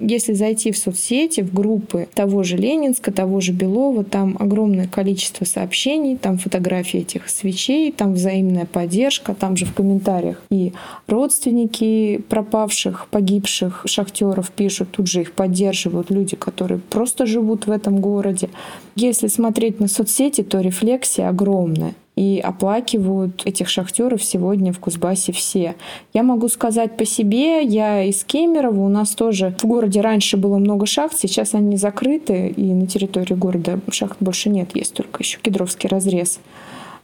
Если 0.05 0.33
зайти 0.33 0.73
в 0.73 0.77
соцсети, 0.77 1.43
в 1.43 1.55
группы 1.55 2.09
того 2.13 2.43
же 2.43 2.57
Ленинска, 2.57 3.13
того 3.13 3.41
же 3.41 3.53
Белова, 3.53 4.03
там 4.03 4.37
огромное 4.41 4.89
количество 4.89 5.45
сообщений, 5.45 6.17
там 6.17 6.39
фотографии 6.39 7.01
этих 7.01 7.29
свечей, 7.29 7.93
там 7.93 8.15
взаимная 8.15 8.67
поддержка, 8.67 9.33
там 9.33 9.57
же 9.57 9.65
в 9.65 9.73
комментариях 9.73 10.43
и 10.51 10.73
родственники 11.07 12.21
пропавших, 12.29 13.07
погибших 13.13 13.83
шахтеров 13.87 14.51
пишут, 14.51 14.91
тут 14.91 15.07
же 15.07 15.21
их 15.21 15.33
поддерживают 15.35 16.11
люди, 16.11 16.35
которые 16.35 16.81
просто 16.81 17.25
живут 17.25 17.69
в 17.69 17.71
этом 17.71 18.01
городе. 18.01 18.51
Если 18.97 19.29
смотреть 19.29 19.79
на 19.79 19.87
соцсети, 19.87 20.43
то 20.43 20.61
рефлексия 20.61 21.29
огромная 21.29 21.95
и 22.16 22.40
оплакивают 22.45 23.42
этих 23.47 23.69
шахтеров 23.69 24.23
сегодня 24.23 24.73
в 24.73 24.78
Кузбассе 24.78 25.33
все. 25.33 25.76
Я 26.12 26.23
могу 26.23 26.49
сказать 26.49 26.97
по 26.97 27.07
себе, 27.07 27.62
я 27.62 28.02
из 28.02 28.23
Кемерово, 28.25 28.81
у 28.81 28.88
нас 28.88 29.11
тоже 29.11 29.54
в 29.59 29.64
городе 29.64 30.00
раньше 30.00 30.37
было 30.37 30.59
много 30.59 30.87
шахт, 30.87 31.16
сейчас 31.19 31.54
они 31.54 31.76
закрыты, 31.76 32.49
и 32.49 32.75
на 32.75 32.87
территории 32.87 33.35
города 33.35 33.81
шахт 33.90 34.19
больше 34.21 34.50
нет, 34.50 34.71
есть 34.75 34.95
только 34.95 35.23
еще 35.23 35.38
Кедровский 35.40 35.88
разрез. 35.88 36.38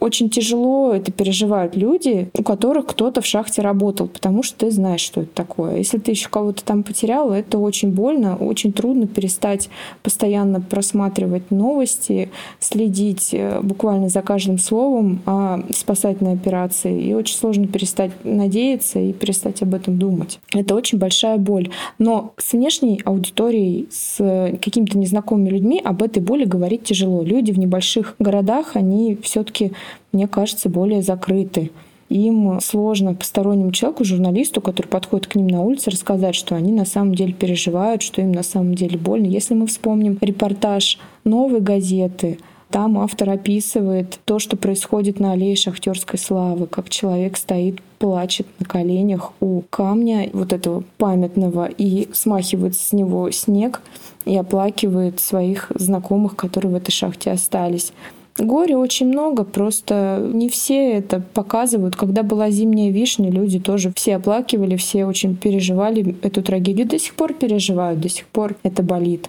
Очень 0.00 0.30
тяжело 0.30 0.92
это 0.92 1.10
переживают 1.10 1.76
люди, 1.76 2.30
у 2.38 2.42
которых 2.42 2.86
кто-то 2.86 3.20
в 3.20 3.26
шахте 3.26 3.62
работал, 3.62 4.06
потому 4.06 4.42
что 4.42 4.58
ты 4.58 4.70
знаешь, 4.70 5.00
что 5.00 5.22
это 5.22 5.30
такое. 5.34 5.78
Если 5.78 5.98
ты 5.98 6.12
еще 6.12 6.28
кого-то 6.28 6.64
там 6.64 6.84
потерял, 6.84 7.32
это 7.32 7.58
очень 7.58 7.90
больно, 7.90 8.36
очень 8.36 8.72
трудно 8.72 9.08
перестать 9.08 9.68
постоянно 10.02 10.60
просматривать 10.60 11.50
новости, 11.50 12.30
следить 12.60 13.30
э, 13.32 13.60
буквально 13.60 14.08
за 14.08 14.22
каждым 14.22 14.58
словом 14.58 15.20
о 15.26 15.60
спасательной 15.74 16.34
операции. 16.34 17.02
И 17.02 17.14
очень 17.14 17.36
сложно 17.36 17.66
перестать 17.66 18.12
надеяться 18.22 19.00
и 19.00 19.12
перестать 19.12 19.62
об 19.62 19.74
этом 19.74 19.98
думать. 19.98 20.38
Это 20.54 20.76
очень 20.76 20.98
большая 20.98 21.38
боль. 21.38 21.70
Но 21.98 22.34
с 22.36 22.52
внешней 22.52 23.02
аудиторией, 23.04 23.88
с 23.90 24.16
какими-то 24.62 24.96
незнакомыми 24.96 25.48
людьми 25.50 25.80
об 25.84 26.02
этой 26.02 26.22
боли 26.22 26.44
говорить 26.44 26.84
тяжело. 26.84 27.22
Люди 27.22 27.50
в 27.50 27.58
небольших 27.58 28.14
городах, 28.18 28.76
они 28.76 29.18
все-таки 29.22 29.72
мне 30.12 30.28
кажется, 30.28 30.68
более 30.68 31.02
закрыты. 31.02 31.70
Им 32.08 32.58
сложно 32.60 33.14
постороннему 33.14 33.70
человеку, 33.72 34.04
журналисту, 34.04 34.62
который 34.62 34.86
подходит 34.86 35.26
к 35.26 35.34
ним 35.34 35.48
на 35.48 35.62
улице, 35.62 35.90
рассказать, 35.90 36.34
что 36.34 36.54
они 36.54 36.72
на 36.72 36.86
самом 36.86 37.14
деле 37.14 37.34
переживают, 37.34 38.00
что 38.00 38.22
им 38.22 38.32
на 38.32 38.42
самом 38.42 38.74
деле 38.74 38.96
больно. 38.96 39.26
Если 39.26 39.54
мы 39.54 39.66
вспомним 39.66 40.16
репортаж 40.20 40.98
новой 41.24 41.60
газеты, 41.60 42.38
там 42.70 42.98
автор 42.98 43.30
описывает 43.30 44.20
то, 44.26 44.38
что 44.38 44.56
происходит 44.56 45.20
на 45.20 45.32
аллее 45.32 45.56
шахтерской 45.56 46.18
славы, 46.18 46.66
как 46.66 46.90
человек 46.90 47.38
стоит, 47.38 47.80
плачет 47.98 48.46
на 48.58 48.66
коленях 48.66 49.32
у 49.40 49.62
камня 49.70 50.28
вот 50.34 50.52
этого 50.52 50.84
памятного 50.98 51.66
и 51.66 52.08
смахивает 52.12 52.76
с 52.76 52.92
него 52.92 53.30
снег 53.30 53.80
и 54.26 54.36
оплакивает 54.36 55.18
своих 55.18 55.72
знакомых, 55.74 56.36
которые 56.36 56.72
в 56.72 56.76
этой 56.76 56.92
шахте 56.92 57.30
остались. 57.30 57.92
Горя 58.38 58.78
очень 58.78 59.08
много, 59.08 59.44
просто 59.44 60.28
не 60.32 60.48
все 60.48 60.92
это 60.92 61.20
показывают. 61.20 61.96
Когда 61.96 62.22
была 62.22 62.50
зимняя 62.50 62.90
вишня, 62.90 63.30
люди 63.30 63.58
тоже 63.58 63.92
все 63.94 64.16
оплакивали, 64.16 64.76
все 64.76 65.06
очень 65.06 65.36
переживали 65.36 66.16
эту 66.22 66.42
трагедию. 66.42 66.86
До 66.86 66.98
сих 66.98 67.14
пор 67.14 67.34
переживают, 67.34 68.00
до 68.00 68.08
сих 68.08 68.26
пор 68.26 68.54
это 68.62 68.82
болит. 68.82 69.28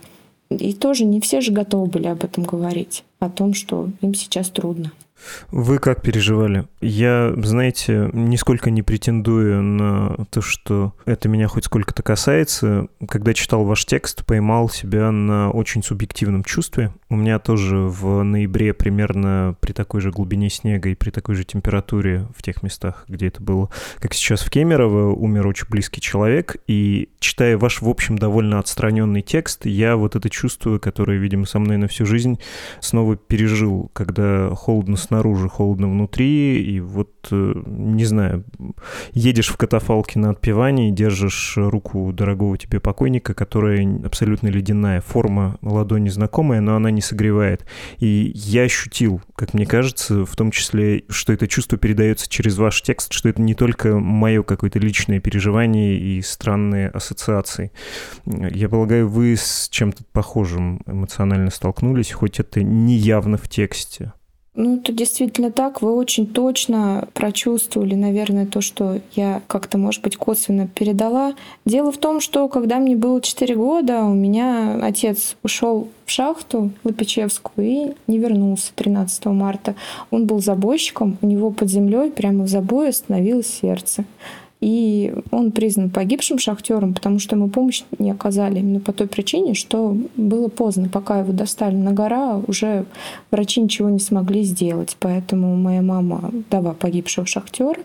И 0.49 0.73
тоже 0.73 1.05
не 1.05 1.21
все 1.21 1.41
же 1.41 1.51
готовы 1.51 1.87
были 1.87 2.07
об 2.07 2.23
этом 2.23 2.43
говорить, 2.43 3.03
о 3.19 3.29
том, 3.29 3.53
что 3.53 3.89
им 4.01 4.13
сейчас 4.13 4.49
трудно. 4.49 4.91
Вы 5.51 5.79
как 5.79 6.01
переживали? 6.01 6.65
Я, 6.81 7.33
знаете, 7.37 8.09
нисколько 8.13 8.71
не 8.71 8.81
претендую 8.81 9.61
на 9.61 10.25
то, 10.31 10.41
что 10.41 10.93
это 11.05 11.27
меня 11.27 11.47
хоть 11.47 11.65
сколько-то 11.65 12.03
касается. 12.03 12.87
Когда 13.07 13.33
читал 13.33 13.63
ваш 13.65 13.85
текст, 13.85 14.25
поймал 14.25 14.69
себя 14.69 15.11
на 15.11 15.51
очень 15.51 15.83
субъективном 15.83 16.43
чувстве. 16.43 16.91
У 17.11 17.15
меня 17.15 17.39
тоже 17.39 17.75
в 17.75 18.21
ноябре 18.21 18.71
примерно 18.71 19.55
при 19.61 19.71
такой 19.71 19.99
же 19.99 20.11
глубине 20.11 20.47
снега 20.51 20.89
и 20.89 20.95
при 20.95 21.09
такой 21.09 21.33
же 21.33 21.43
температуре 21.43 22.27
в 22.37 22.43
тех 22.43 22.61
местах, 22.61 23.05
где 23.07 23.27
это 23.27 23.41
было, 23.41 23.71
как 23.97 24.13
сейчас 24.13 24.41
в 24.41 24.51
Кемерово, 24.51 25.11
умер 25.15 25.47
очень 25.47 25.65
близкий 25.69 26.01
человек. 26.01 26.57
И 26.67 27.09
читая 27.19 27.57
ваш, 27.57 27.81
в 27.81 27.89
общем, 27.89 28.19
довольно 28.19 28.59
отстраненный 28.59 29.23
текст, 29.23 29.65
я 29.65 29.97
вот 29.97 30.15
это 30.15 30.29
чувство, 30.29 30.77
которое, 30.77 31.17
видимо, 31.17 31.47
со 31.47 31.57
мной 31.57 31.77
на 31.77 31.87
всю 31.87 32.05
жизнь, 32.05 32.39
снова 32.79 33.15
пережил, 33.15 33.89
когда 33.93 34.53
холодно 34.53 34.95
снаружи, 34.95 35.49
холодно 35.49 35.89
внутри, 35.89 36.61
и 36.61 36.79
вот, 36.79 37.27
э, 37.31 37.53
не 37.65 38.05
знаю, 38.05 38.43
едешь 39.13 39.49
в 39.49 39.57
катафалке 39.57 40.19
на 40.19 40.29
отпевании, 40.29 40.91
держишь 40.91 41.55
руку 41.57 42.13
дорогого 42.13 42.55
тебе 42.55 42.79
покойника, 42.79 43.33
которая 43.33 44.05
абсолютно 44.05 44.49
ледяная, 44.49 45.01
форма 45.01 45.57
ладони 45.63 46.09
знакомая, 46.09 46.61
но 46.61 46.75
она 46.75 46.91
не 46.91 46.98
согревает. 47.01 47.65
И 47.97 48.31
я 48.35 48.63
ощутил, 48.63 49.21
как 49.35 49.53
мне 49.53 49.65
кажется, 49.65 50.25
в 50.25 50.35
том 50.35 50.51
числе, 50.51 51.03
что 51.09 51.33
это 51.33 51.47
чувство 51.47 51.77
передается 51.77 52.29
через 52.29 52.57
ваш 52.57 52.81
текст, 52.81 53.13
что 53.13 53.29
это 53.29 53.41
не 53.41 53.55
только 53.55 53.97
мое 53.97 54.43
какое-то 54.43 54.79
личное 54.79 55.19
переживание 55.19 55.97
и 55.97 56.21
странные 56.21 56.89
ассоциации. 56.89 57.71
Я 58.25 58.69
полагаю, 58.69 59.07
вы 59.07 59.35
с 59.35 59.69
чем-то 59.69 60.03
похожим 60.11 60.81
эмоционально 60.85 61.51
столкнулись, 61.51 62.11
хоть 62.11 62.39
это 62.39 62.63
не 62.63 62.95
явно 62.95 63.37
в 63.37 63.47
тексте. 63.47 64.13
Ну, 64.61 64.75
это 64.75 64.91
действительно 64.91 65.51
так. 65.51 65.81
Вы 65.81 65.95
очень 65.95 66.27
точно 66.27 67.07
прочувствовали, 67.13 67.95
наверное, 67.95 68.45
то, 68.45 68.59
что 68.59 68.99
я 69.13 69.41
как-то, 69.47 69.77
может 69.77 70.01
быть, 70.03 70.17
косвенно 70.17 70.67
передала. 70.67 71.33
Дело 71.63 71.93
в 71.93 71.97
том, 71.97 72.19
что 72.19 72.49
когда 72.49 72.77
мне 72.79 72.97
было 72.97 73.21
4 73.21 73.55
года, 73.55 74.03
у 74.03 74.13
меня 74.13 74.77
отец 74.83 75.37
ушел 75.43 75.87
в 76.05 76.11
шахту 76.11 76.71
Лопичевскую 76.83 77.65
и 77.65 77.93
не 78.07 78.19
вернулся 78.19 78.73
13 78.75 79.27
марта. 79.27 79.75
Он 80.11 80.27
был 80.27 80.41
забойщиком, 80.41 81.17
у 81.21 81.25
него 81.25 81.51
под 81.51 81.69
землей 81.69 82.11
прямо 82.11 82.43
в 82.43 82.49
забое 82.49 82.89
остановилось 82.89 83.47
сердце. 83.47 84.03
И 84.61 85.13
он 85.31 85.51
признан 85.51 85.89
погибшим 85.89 86.37
шахтером, 86.37 86.93
потому 86.93 87.19
что 87.19 87.37
ему 87.37 87.47
помощь 87.47 87.83
не 87.97 88.11
оказали 88.11 88.59
именно 88.59 88.81
по 88.81 88.91
той 88.91 89.07
причине, 89.07 89.53
что 89.53 89.95
было 90.17 90.49
поздно. 90.49 90.89
Пока 90.89 91.19
его 91.19 91.31
достали 91.31 91.75
на 91.75 91.93
гора, 91.93 92.41
уже 92.45 92.85
врачи 93.31 93.61
ничего 93.61 93.89
не 93.89 93.99
смогли 93.99 94.43
сделать. 94.43 94.97
Поэтому 94.99 95.55
моя 95.55 95.81
мама 95.81 96.31
дава 96.49 96.73
погибшего 96.73 97.25
шахтера. 97.25 97.79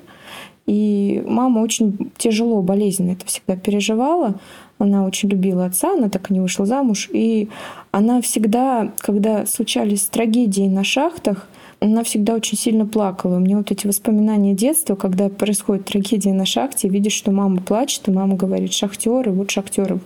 И 0.67 1.23
мама 1.27 1.61
очень 1.61 2.11
тяжело, 2.17 2.63
болезненно 2.63 3.13
это 3.13 3.27
всегда 3.27 3.55
переживала. 3.55 4.35
Она 4.79 5.05
очень 5.07 5.29
любила 5.29 5.67
отца, 5.67 5.93
она 5.93 6.09
так 6.09 6.31
и 6.31 6.35
не 6.35 6.41
вышла 6.41 6.67
замуж. 6.67 7.09
И 7.13 7.49
она 7.93 8.21
всегда, 8.21 8.93
когда 8.99 9.47
случались 9.47 10.07
трагедии 10.07 10.69
на 10.69 10.83
шахтах, 10.83 11.47
она 11.85 12.03
всегда 12.03 12.35
очень 12.35 12.57
сильно 12.57 12.87
плакала. 12.87 13.37
У 13.37 13.41
меня 13.41 13.59
вот 13.59 13.71
эти 13.71 13.87
воспоминания 13.87 14.55
детства, 14.55 14.95
когда 14.95 15.29
происходит 15.29 15.85
трагедия 15.85 16.33
на 16.33 16.47
шахте, 16.47 16.89
видишь, 16.89 17.13
что 17.13 17.31
мама 17.31 17.61
плачет, 17.61 18.09
и 18.09 18.11
мама 18.11 18.37
говорит, 18.37 18.73
шахтеры, 18.73 19.31
вот 19.33 19.51
шахтеры. 19.51 20.01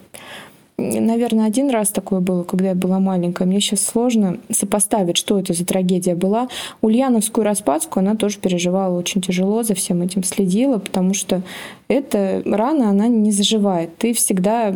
Наверное, 0.77 1.47
один 1.47 1.71
раз 1.71 1.91
такое 1.91 2.21
было, 2.21 2.45
когда 2.45 2.69
я 2.69 2.75
была 2.75 3.01
маленькая. 3.01 3.47
Мне 3.47 3.61
сейчас 3.61 3.81
сложно 3.81 4.39
сопоставить, 4.51 5.17
что 5.17 5.39
это 5.39 5.53
за 5.53 5.65
трагедия 5.65 6.15
была. 6.15 6.49
Ульяновскую 6.83 7.45
распадку 7.45 7.99
она 7.99 8.15
тоже 8.15 8.39
переживала 8.39 8.97
очень 8.97 9.21
тяжело, 9.21 9.65
за 9.65 9.75
всем 9.75 10.03
этим 10.03 10.23
следила, 10.23 10.79
потому 10.79 11.15
что 11.15 11.43
эта 11.89 12.43
рана, 12.45 12.91
она 12.91 13.09
не 13.09 13.33
заживает. 13.33 13.97
Ты 13.99 14.15
всегда 14.15 14.73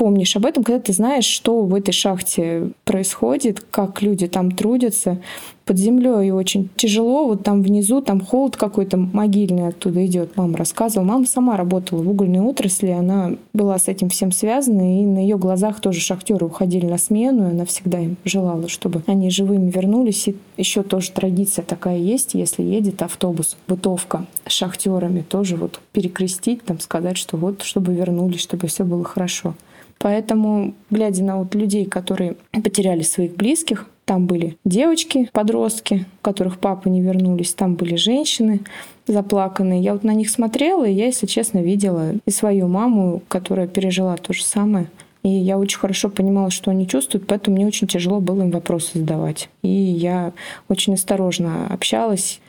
помнишь 0.00 0.34
об 0.34 0.46
этом, 0.46 0.64
когда 0.64 0.80
ты 0.80 0.94
знаешь, 0.94 1.26
что 1.26 1.60
в 1.60 1.74
этой 1.74 1.92
шахте 1.92 2.70
происходит, 2.84 3.60
как 3.70 4.00
люди 4.00 4.28
там 4.28 4.50
трудятся 4.50 5.18
под 5.66 5.76
землей, 5.76 6.28
и 6.28 6.30
очень 6.30 6.70
тяжело, 6.74 7.26
вот 7.26 7.42
там 7.42 7.62
внизу, 7.62 8.00
там 8.00 8.22
холод 8.22 8.56
какой-то 8.56 8.96
могильный 8.96 9.68
оттуда 9.68 10.06
идет. 10.06 10.38
Мама 10.38 10.56
рассказывала. 10.56 11.06
Мама 11.06 11.26
сама 11.26 11.58
работала 11.58 12.02
в 12.02 12.08
угольной 12.08 12.40
отрасли, 12.40 12.88
она 12.88 13.32
была 13.52 13.78
с 13.78 13.88
этим 13.88 14.08
всем 14.08 14.32
связана, 14.32 15.02
и 15.02 15.04
на 15.04 15.18
ее 15.18 15.36
глазах 15.36 15.80
тоже 15.80 16.00
шахтеры 16.00 16.46
уходили 16.46 16.86
на 16.86 16.96
смену, 16.96 17.48
и 17.48 17.50
она 17.50 17.66
всегда 17.66 17.98
им 17.98 18.16
желала, 18.24 18.68
чтобы 18.68 19.02
они 19.06 19.30
живыми 19.30 19.70
вернулись. 19.70 20.28
И 20.28 20.36
еще 20.56 20.82
тоже 20.82 21.10
традиция 21.10 21.62
такая 21.62 21.98
есть, 21.98 22.32
если 22.32 22.62
едет 22.62 23.02
автобус, 23.02 23.58
бытовка 23.68 24.24
с 24.46 24.52
шахтерами, 24.52 25.20
тоже 25.20 25.56
вот 25.56 25.78
перекрестить, 25.92 26.64
там 26.64 26.80
сказать, 26.80 27.18
что 27.18 27.36
вот, 27.36 27.60
чтобы 27.60 27.92
вернулись, 27.92 28.40
чтобы 28.40 28.66
все 28.66 28.84
было 28.84 29.04
хорошо. 29.04 29.54
Поэтому, 30.00 30.74
глядя 30.90 31.22
на 31.22 31.36
вот 31.36 31.54
людей, 31.54 31.84
которые 31.84 32.36
потеряли 32.64 33.02
своих 33.02 33.36
близких, 33.36 33.86
там 34.06 34.26
были 34.26 34.56
девочки, 34.64 35.28
подростки, 35.32 36.06
у 36.20 36.24
которых 36.24 36.58
папы 36.58 36.90
не 36.90 37.00
вернулись, 37.00 37.54
там 37.54 37.76
были 37.76 37.94
женщины 37.94 38.60
заплаканные. 39.06 39.82
Я 39.82 39.92
вот 39.92 40.02
на 40.02 40.14
них 40.14 40.30
смотрела, 40.30 40.84
и 40.84 40.92
я, 40.92 41.06
если 41.06 41.26
честно, 41.26 41.58
видела 41.58 42.14
и 42.24 42.30
свою 42.30 42.66
маму, 42.66 43.22
которая 43.28 43.68
пережила 43.68 44.16
то 44.16 44.32
же 44.32 44.42
самое. 44.42 44.88
И 45.22 45.28
я 45.28 45.58
очень 45.58 45.78
хорошо 45.78 46.08
понимала, 46.08 46.50
что 46.50 46.70
они 46.70 46.88
чувствуют, 46.88 47.26
поэтому 47.26 47.56
мне 47.56 47.66
очень 47.66 47.86
тяжело 47.86 48.20
было 48.20 48.42
им 48.42 48.50
вопросы 48.50 48.98
задавать. 48.98 49.48
И 49.62 49.68
я 49.68 50.32
очень 50.68 50.94
осторожно 50.94 51.66
общалась 51.68 52.40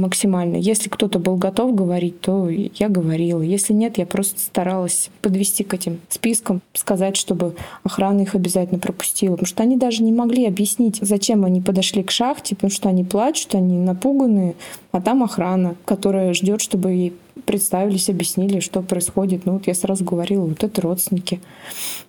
максимально. 0.00 0.56
Если 0.56 0.88
кто-то 0.88 1.18
был 1.18 1.36
готов 1.36 1.74
говорить, 1.74 2.20
то 2.20 2.48
я 2.48 2.88
говорила. 2.88 3.42
Если 3.42 3.72
нет, 3.72 3.98
я 3.98 4.06
просто 4.06 4.40
старалась 4.40 5.10
подвести 5.22 5.64
к 5.64 5.74
этим 5.74 6.00
спискам, 6.08 6.62
сказать, 6.72 7.16
чтобы 7.16 7.54
охрана 7.82 8.22
их 8.22 8.34
обязательно 8.34 8.78
пропустила. 8.78 9.32
Потому 9.32 9.46
что 9.46 9.62
они 9.62 9.76
даже 9.76 10.02
не 10.02 10.12
могли 10.12 10.46
объяснить, 10.46 10.98
зачем 11.00 11.44
они 11.44 11.60
подошли 11.60 12.02
к 12.02 12.10
шахте, 12.10 12.54
потому 12.54 12.70
что 12.70 12.88
они 12.88 13.04
плачут, 13.04 13.54
они 13.54 13.78
напуганные, 13.78 14.54
а 14.92 15.00
там 15.00 15.22
охрана, 15.22 15.76
которая 15.84 16.32
ждет, 16.32 16.60
чтобы 16.60 16.92
ей 16.92 17.12
представились, 17.44 18.08
объяснили, 18.08 18.60
что 18.60 18.82
происходит. 18.82 19.46
Ну 19.46 19.54
вот 19.54 19.66
я 19.66 19.74
сразу 19.74 20.04
говорила, 20.04 20.46
вот 20.46 20.64
это 20.64 20.80
родственники. 20.80 21.40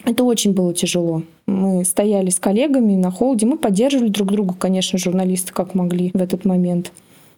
Это 0.06 0.24
очень 0.24 0.54
было 0.54 0.74
тяжело. 0.74 1.24
Мы 1.46 1.86
стояли 1.86 2.30
с 2.30 2.40
коллегами 2.40 2.96
на 2.96 3.12
холоде, 3.12 3.46
мы 3.46 3.58
поддерживали 3.58 4.10
друг 4.10 4.32
друга, 4.32 4.56
конечно, 4.58 4.98
журналисты 4.98 5.54
как 5.54 5.76
могли 5.76 6.12
в 6.14 6.22
этот 6.22 6.46
момент. 6.46 6.92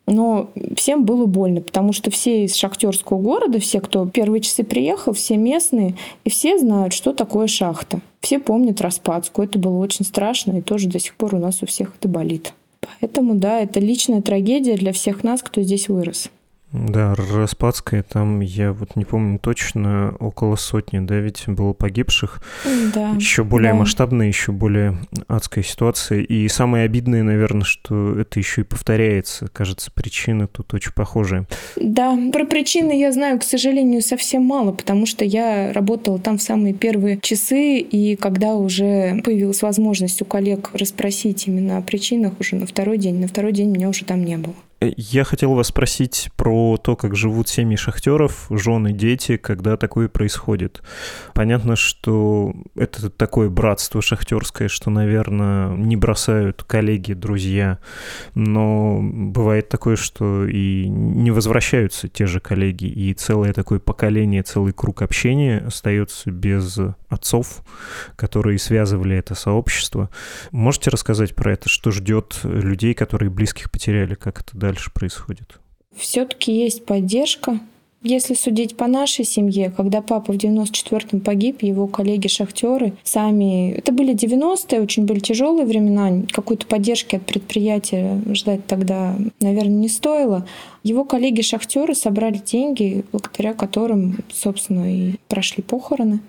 Но 0.09 0.49
всем 0.75 1.05
было 1.05 1.27
больно, 1.27 1.61
потому 1.61 1.93
что 1.93 2.09
все 2.09 2.45
из 2.45 2.55
шахтерского 2.55 3.21
города, 3.21 3.59
все, 3.59 3.79
кто 3.79 4.07
первые 4.07 4.41
часы 4.41 4.63
приехал, 4.63 5.13
все 5.13 5.37
местные, 5.37 5.95
и 6.23 6.29
все 6.29 6.57
знают, 6.57 6.93
что 6.93 7.13
такое 7.13 7.47
шахта. 7.47 8.01
Все 8.19 8.39
помнят 8.39 8.81
Распадскую. 8.81 9.47
Это 9.47 9.59
было 9.59 9.77
очень 9.77 10.03
страшно, 10.03 10.57
и 10.57 10.61
тоже 10.61 10.89
до 10.89 10.99
сих 10.99 11.15
пор 11.15 11.35
у 11.35 11.37
нас 11.37 11.61
у 11.61 11.67
всех 11.67 11.93
это 11.97 12.07
болит. 12.07 12.53
Поэтому, 12.81 13.35
да, 13.35 13.59
это 13.59 13.79
личная 13.79 14.21
трагедия 14.21 14.75
для 14.75 14.93
всех 14.93 15.23
нас, 15.23 15.43
кто 15.43 15.61
здесь 15.61 15.89
вырос. 15.89 16.29
Да, 16.71 17.15
Распадская, 17.15 18.03
там, 18.03 18.41
я 18.41 18.73
вот 18.73 18.95
не 18.95 19.03
помню 19.03 19.39
точно, 19.39 20.15
около 20.19 20.55
сотни, 20.55 20.99
да, 20.99 21.15
ведь 21.15 21.45
было 21.47 21.73
погибших. 21.73 22.41
Да. 22.93 23.11
Еще 23.11 23.43
более 23.43 23.71
да. 23.71 23.79
масштабная, 23.79 24.27
еще 24.27 24.51
более 24.51 24.97
адская 25.27 25.63
ситуация. 25.63 26.19
И 26.19 26.47
самое 26.47 26.85
обидное, 26.85 27.23
наверное, 27.23 27.63
что 27.63 28.19
это 28.19 28.39
еще 28.39 28.61
и 28.61 28.63
повторяется. 28.63 29.47
Кажется, 29.47 29.91
причины 29.91 30.47
тут 30.47 30.73
очень 30.75 30.91
похожие. 30.93 31.47
Да, 31.75 32.17
про 32.31 32.45
причины 32.45 32.99
я 32.99 33.11
знаю, 33.11 33.39
к 33.39 33.43
сожалению, 33.43 34.01
совсем 34.01 34.43
мало, 34.43 34.71
потому 34.71 35.07
что 35.07 35.25
я 35.25 35.73
работала 35.73 36.19
там 36.19 36.37
в 36.37 36.43
самые 36.43 36.75
первые 36.75 37.19
часы, 37.19 37.79
и 37.79 38.15
когда 38.15 38.53
уже 38.53 39.21
появилась 39.23 39.63
возможность 39.63 40.21
у 40.21 40.25
коллег 40.25 40.69
расспросить 40.73 41.47
именно 41.47 41.77
о 41.77 41.81
причинах 41.81 42.33
уже 42.39 42.57
на 42.57 42.67
второй 42.67 42.99
день, 42.99 43.19
на 43.19 43.27
второй 43.27 43.53
день 43.53 43.71
меня 43.71 43.89
уже 43.89 44.05
там 44.05 44.23
не 44.23 44.37
было. 44.37 44.53
Я 44.81 45.25
хотел 45.25 45.55
вас 45.55 45.67
спросить 45.67 46.29
про 46.37 46.77
то, 46.77 46.95
как 46.95 47.13
живут 47.13 47.49
семьи 47.49 47.75
шахтеров, 47.75 48.47
жены, 48.49 48.93
дети, 48.93 49.35
когда 49.35 49.75
такое 49.75 50.07
происходит. 50.07 50.81
Понятно, 51.33 51.75
что 51.75 52.53
это 52.75 53.09
такое 53.09 53.49
братство 53.49 54.01
шахтерское, 54.01 54.69
что, 54.69 54.89
наверное, 54.89 55.75
не 55.75 55.97
бросают 55.97 56.63
коллеги, 56.63 57.11
друзья, 57.11 57.79
но 58.35 59.01
бывает 59.01 59.67
такое, 59.67 59.97
что 59.97 60.45
и 60.45 60.87
не 60.87 61.31
возвращаются 61.31 62.07
те 62.07 62.25
же 62.25 62.39
коллеги, 62.39 62.85
и 62.85 63.13
целое 63.13 63.51
такое 63.51 63.79
поколение, 63.79 64.43
целый 64.43 64.71
круг 64.71 65.01
общения 65.01 65.57
остается 65.57 66.31
без 66.31 66.79
отцов, 67.09 67.63
которые 68.15 68.57
связывали 68.57 69.17
это 69.17 69.35
сообщество. 69.35 70.09
Можете 70.51 70.89
рассказать 70.89 71.35
про 71.35 71.51
это, 71.51 71.67
что 71.67 71.91
ждет 71.91 72.39
людей, 72.43 72.93
которые 72.93 73.29
близких 73.29 73.71
потеряли, 73.71 74.15
как 74.15 74.39
это 74.39 74.57
дальше 74.57 74.68
происходит? 74.93 75.59
Все-таки 75.95 76.51
есть 76.51 76.85
поддержка. 76.85 77.59
Если 78.01 78.33
судить 78.33 78.77
по 78.77 78.87
нашей 78.87 79.25
семье, 79.25 79.73
когда 79.75 80.01
папа 80.01 80.31
в 80.31 80.37
94-м 80.37 81.19
погиб, 81.19 81.61
его 81.63 81.85
коллеги-шахтеры 81.85 82.93
сами... 83.03 83.73
Это 83.73 83.91
были 83.91 84.13
90-е, 84.13 84.81
очень 84.81 85.05
были 85.05 85.19
тяжелые 85.19 85.65
времена. 85.65 86.25
Какой-то 86.31 86.65
поддержки 86.65 87.17
от 87.17 87.25
предприятия 87.25 88.21
ждать 88.33 88.65
тогда, 88.67 89.17
наверное, 89.41 89.73
не 89.73 89.89
стоило. 89.89 90.47
Его 90.81 91.03
коллеги-шахтеры 91.03 91.93
собрали 91.93 92.37
деньги, 92.37 93.03
благодаря 93.11 93.53
которым, 93.53 94.19
собственно, 94.31 94.93
и 94.93 95.15
прошли 95.27 95.61
похороны 95.61 96.21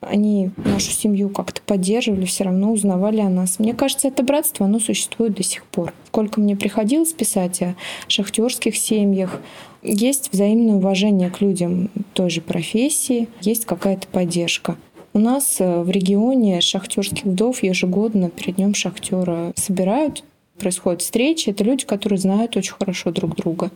они 0.00 0.50
нашу 0.56 0.90
семью 0.90 1.28
как-то 1.28 1.60
поддерживали, 1.62 2.24
все 2.24 2.44
равно 2.44 2.72
узнавали 2.72 3.20
о 3.20 3.28
нас. 3.28 3.58
Мне 3.58 3.74
кажется, 3.74 4.08
это 4.08 4.22
братство, 4.22 4.66
оно 4.66 4.80
существует 4.80 5.34
до 5.34 5.42
сих 5.42 5.64
пор. 5.64 5.92
Сколько 6.06 6.40
мне 6.40 6.56
приходилось 6.56 7.12
писать 7.12 7.62
о 7.62 7.74
шахтерских 8.08 8.76
семьях, 8.76 9.40
есть 9.82 10.30
взаимное 10.32 10.76
уважение 10.76 11.30
к 11.30 11.40
людям 11.40 11.90
той 12.12 12.30
же 12.30 12.40
профессии, 12.40 13.28
есть 13.40 13.64
какая-то 13.64 14.06
поддержка. 14.08 14.76
У 15.12 15.18
нас 15.18 15.56
э, 15.58 15.82
в 15.82 15.90
регионе 15.90 16.60
шахтерских 16.60 17.24
вдов 17.24 17.62
ежегодно 17.62 18.30
перед 18.30 18.56
днем 18.56 18.74
шахтера 18.74 19.52
собирают 19.56 20.22
происходят 20.60 21.02
встречи, 21.02 21.50
это 21.50 21.64
люди, 21.64 21.84
которые 21.84 22.18
знают 22.18 22.56
очень 22.56 22.74
хорошо 22.74 23.10
друг 23.10 23.34
друга. 23.36 23.70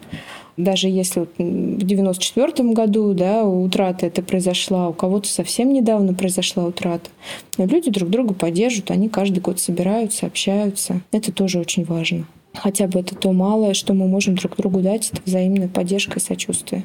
Даже 0.57 0.89
если 0.89 1.27
в 1.39 1.83
94 1.83 2.73
году 2.73 3.13
да, 3.15 3.45
утрата 3.45 4.07
это 4.07 4.23
произошла, 4.23 4.89
у 4.89 4.93
кого-то 4.93 5.29
совсем 5.29 5.73
недавно 5.73 6.15
произошла 6.15 6.65
утрата, 6.65 7.11
но 7.59 7.67
люди 7.67 7.91
друг 7.91 8.11
друга 8.11 8.35
поддерживают, 8.35 8.91
они 8.91 9.09
каждый 9.09 9.41
год 9.41 9.59
собираются, 9.59 10.27
общаются. 10.27 11.01
Это 11.11 11.33
тоже 11.33 11.59
очень 11.59 11.85
важно. 11.85 12.27
Хотя 12.55 12.87
бы 12.87 13.01
это 13.01 13.17
то 13.17 13.33
малое, 13.33 13.75
что 13.75 13.95
мы 13.95 14.07
можем 14.07 14.37
друг 14.37 14.57
другу 14.57 14.81
дать, 14.81 15.11
это 15.13 15.21
взаимная 15.25 15.69
поддержка 15.69 16.19
и 16.19 16.23
сочувствие. 16.23 16.85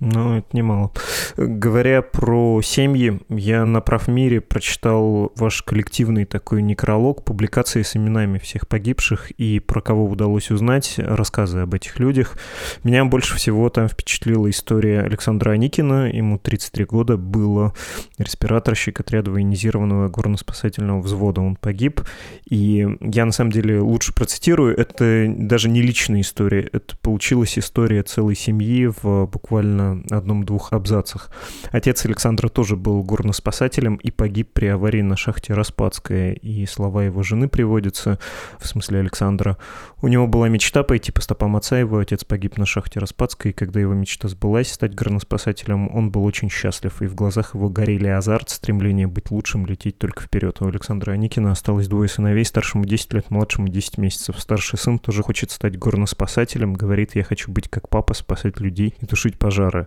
Ну, 0.00 0.38
это 0.38 0.48
немало. 0.56 0.92
Говоря 1.36 2.00
про 2.00 2.62
семьи, 2.62 3.20
я 3.28 3.66
на 3.66 3.82
Правмире 3.82 4.40
прочитал 4.40 5.30
ваш 5.36 5.62
коллективный 5.62 6.24
такой 6.24 6.62
некролог, 6.62 7.22
публикации 7.22 7.82
с 7.82 7.96
именами 7.96 8.38
всех 8.38 8.66
погибших 8.66 9.30
и 9.32 9.60
про 9.60 9.82
кого 9.82 10.06
удалось 10.06 10.50
узнать, 10.50 10.94
рассказы 10.96 11.58
об 11.58 11.74
этих 11.74 11.98
людях. 11.98 12.38
Меня 12.82 13.04
больше 13.04 13.36
всего 13.36 13.68
там 13.68 13.88
впечатлила 13.88 14.48
история 14.48 15.02
Александра 15.02 15.50
Аникина. 15.50 16.10
Ему 16.10 16.38
33 16.38 16.86
года, 16.86 17.18
было 17.18 17.74
респираторщик 18.16 19.00
отряда 19.00 19.30
военизированного 19.30 20.08
горно-спасательного 20.08 21.02
взвода. 21.02 21.42
Он 21.42 21.56
погиб. 21.56 22.00
И 22.48 22.88
я, 23.02 23.26
на 23.26 23.32
самом 23.32 23.52
деле, 23.52 23.80
лучше 23.80 24.14
процитирую. 24.14 24.74
Это 24.78 25.26
даже 25.28 25.68
не 25.68 25.82
личная 25.82 26.22
история. 26.22 26.70
Это 26.72 26.96
получилась 26.96 27.58
история 27.58 28.02
целой 28.02 28.34
семьи 28.34 28.86
в 29.02 29.26
буквально 29.26 29.89
на 29.94 30.16
одном-двух 30.18 30.72
абзацах. 30.72 31.30
Отец 31.72 32.04
Александра 32.04 32.48
тоже 32.48 32.76
был 32.76 33.02
горноспасателем 33.02 33.96
и 33.96 34.10
погиб 34.10 34.50
при 34.52 34.66
аварии 34.66 35.02
на 35.02 35.16
шахте 35.16 35.54
Распадская, 35.54 36.32
и 36.32 36.66
слова 36.66 37.04
его 37.04 37.22
жены 37.22 37.48
приводятся, 37.48 38.18
в 38.58 38.66
смысле 38.66 39.00
Александра. 39.00 39.56
У 40.02 40.08
него 40.08 40.26
была 40.26 40.48
мечта 40.48 40.82
пойти 40.82 41.12
по 41.12 41.20
стопам 41.20 41.56
отца, 41.56 41.78
его 41.78 41.98
отец 41.98 42.24
погиб 42.24 42.56
на 42.58 42.66
шахте 42.66 43.00
Распадской, 43.00 43.50
и 43.50 43.54
когда 43.54 43.80
его 43.80 43.94
мечта 43.94 44.28
сбылась 44.28 44.72
стать 44.72 44.94
горноспасателем, 44.94 45.94
он 45.94 46.10
был 46.10 46.24
очень 46.24 46.50
счастлив, 46.50 47.02
и 47.02 47.06
в 47.06 47.14
глазах 47.14 47.54
его 47.54 47.68
горели 47.68 48.08
азарт, 48.08 48.50
стремление 48.50 49.06
быть 49.06 49.30
лучшим, 49.30 49.66
лететь 49.66 49.98
только 49.98 50.22
вперед. 50.22 50.60
У 50.60 50.66
Александра 50.66 51.12
Аникина 51.12 51.52
осталось 51.52 51.88
двое 51.88 52.08
сыновей, 52.08 52.44
старшему 52.44 52.84
10 52.84 53.12
лет, 53.14 53.30
младшему 53.30 53.68
10 53.68 53.98
месяцев. 53.98 54.38
Старший 54.38 54.78
сын 54.78 54.98
тоже 54.98 55.22
хочет 55.22 55.50
стать 55.50 55.78
горноспасателем, 55.78 56.74
говорит, 56.74 57.14
я 57.14 57.24
хочу 57.24 57.50
быть 57.50 57.68
как 57.68 57.88
папа, 57.88 58.14
спасать 58.14 58.60
людей 58.60 58.94
и 59.00 59.06
тушить 59.06 59.38
пожары. 59.38 59.79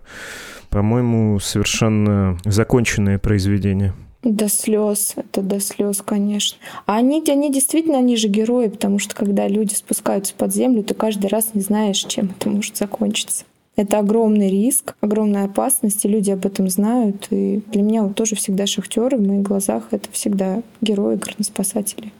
По-моему, 0.70 1.38
совершенно 1.38 2.38
законченное 2.44 3.18
произведение. 3.18 3.92
До 4.22 4.48
слез, 4.48 5.14
это 5.16 5.42
до 5.42 5.60
слез, 5.60 6.02
конечно. 6.02 6.56
А 6.86 6.96
они, 6.96 7.22
они 7.28 7.52
действительно, 7.52 7.98
они 7.98 8.16
же 8.16 8.28
герои, 8.28 8.68
потому 8.68 8.98
что 8.98 9.14
когда 9.14 9.46
люди 9.46 9.74
спускаются 9.74 10.34
под 10.34 10.54
землю, 10.54 10.82
ты 10.82 10.94
каждый 10.94 11.26
раз 11.26 11.50
не 11.52 11.60
знаешь, 11.60 11.98
чем 11.98 12.32
это 12.36 12.48
может 12.48 12.76
закончиться. 12.76 13.44
Это 13.76 13.98
огромный 13.98 14.48
риск, 14.50 14.94
огромная 15.00 15.44
опасность, 15.44 16.04
и 16.04 16.08
люди 16.08 16.30
об 16.30 16.46
этом 16.46 16.70
знают. 16.70 17.26
И 17.30 17.60
для 17.70 17.82
меня 17.82 18.04
вот 18.04 18.14
тоже 18.14 18.34
всегда 18.36 18.66
шахтеры 18.66 19.18
в 19.18 19.26
моих 19.26 19.42
глазах 19.42 19.88
это 19.90 20.08
всегда 20.12 20.62
герои, 20.80 21.16
горноспасатели. 21.16 22.12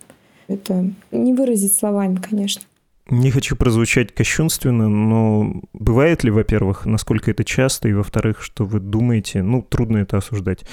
Это 0.49 0.91
не 1.11 1.33
выразить 1.33 1.77
словами, 1.77 2.17
конечно. 2.17 2.63
Не 3.11 3.31
хочу 3.31 3.55
прозвучать 3.55 4.15
кощунственно, 4.15 4.89
но 4.89 5.61
бывает 5.75 6.25
ли, 6.25 6.31
во-первых, 6.31 6.87
насколько 6.87 7.31
это 7.31 7.45
часто, 7.45 7.87
и, 7.87 7.93
во-вторых, 7.93 8.41
что 8.41 8.65
вы 8.65 8.81
думаете, 8.81 9.43
ну, 9.43 9.61
трудно 9.61 9.99
это 9.99 10.17
осуждать, 10.17 10.65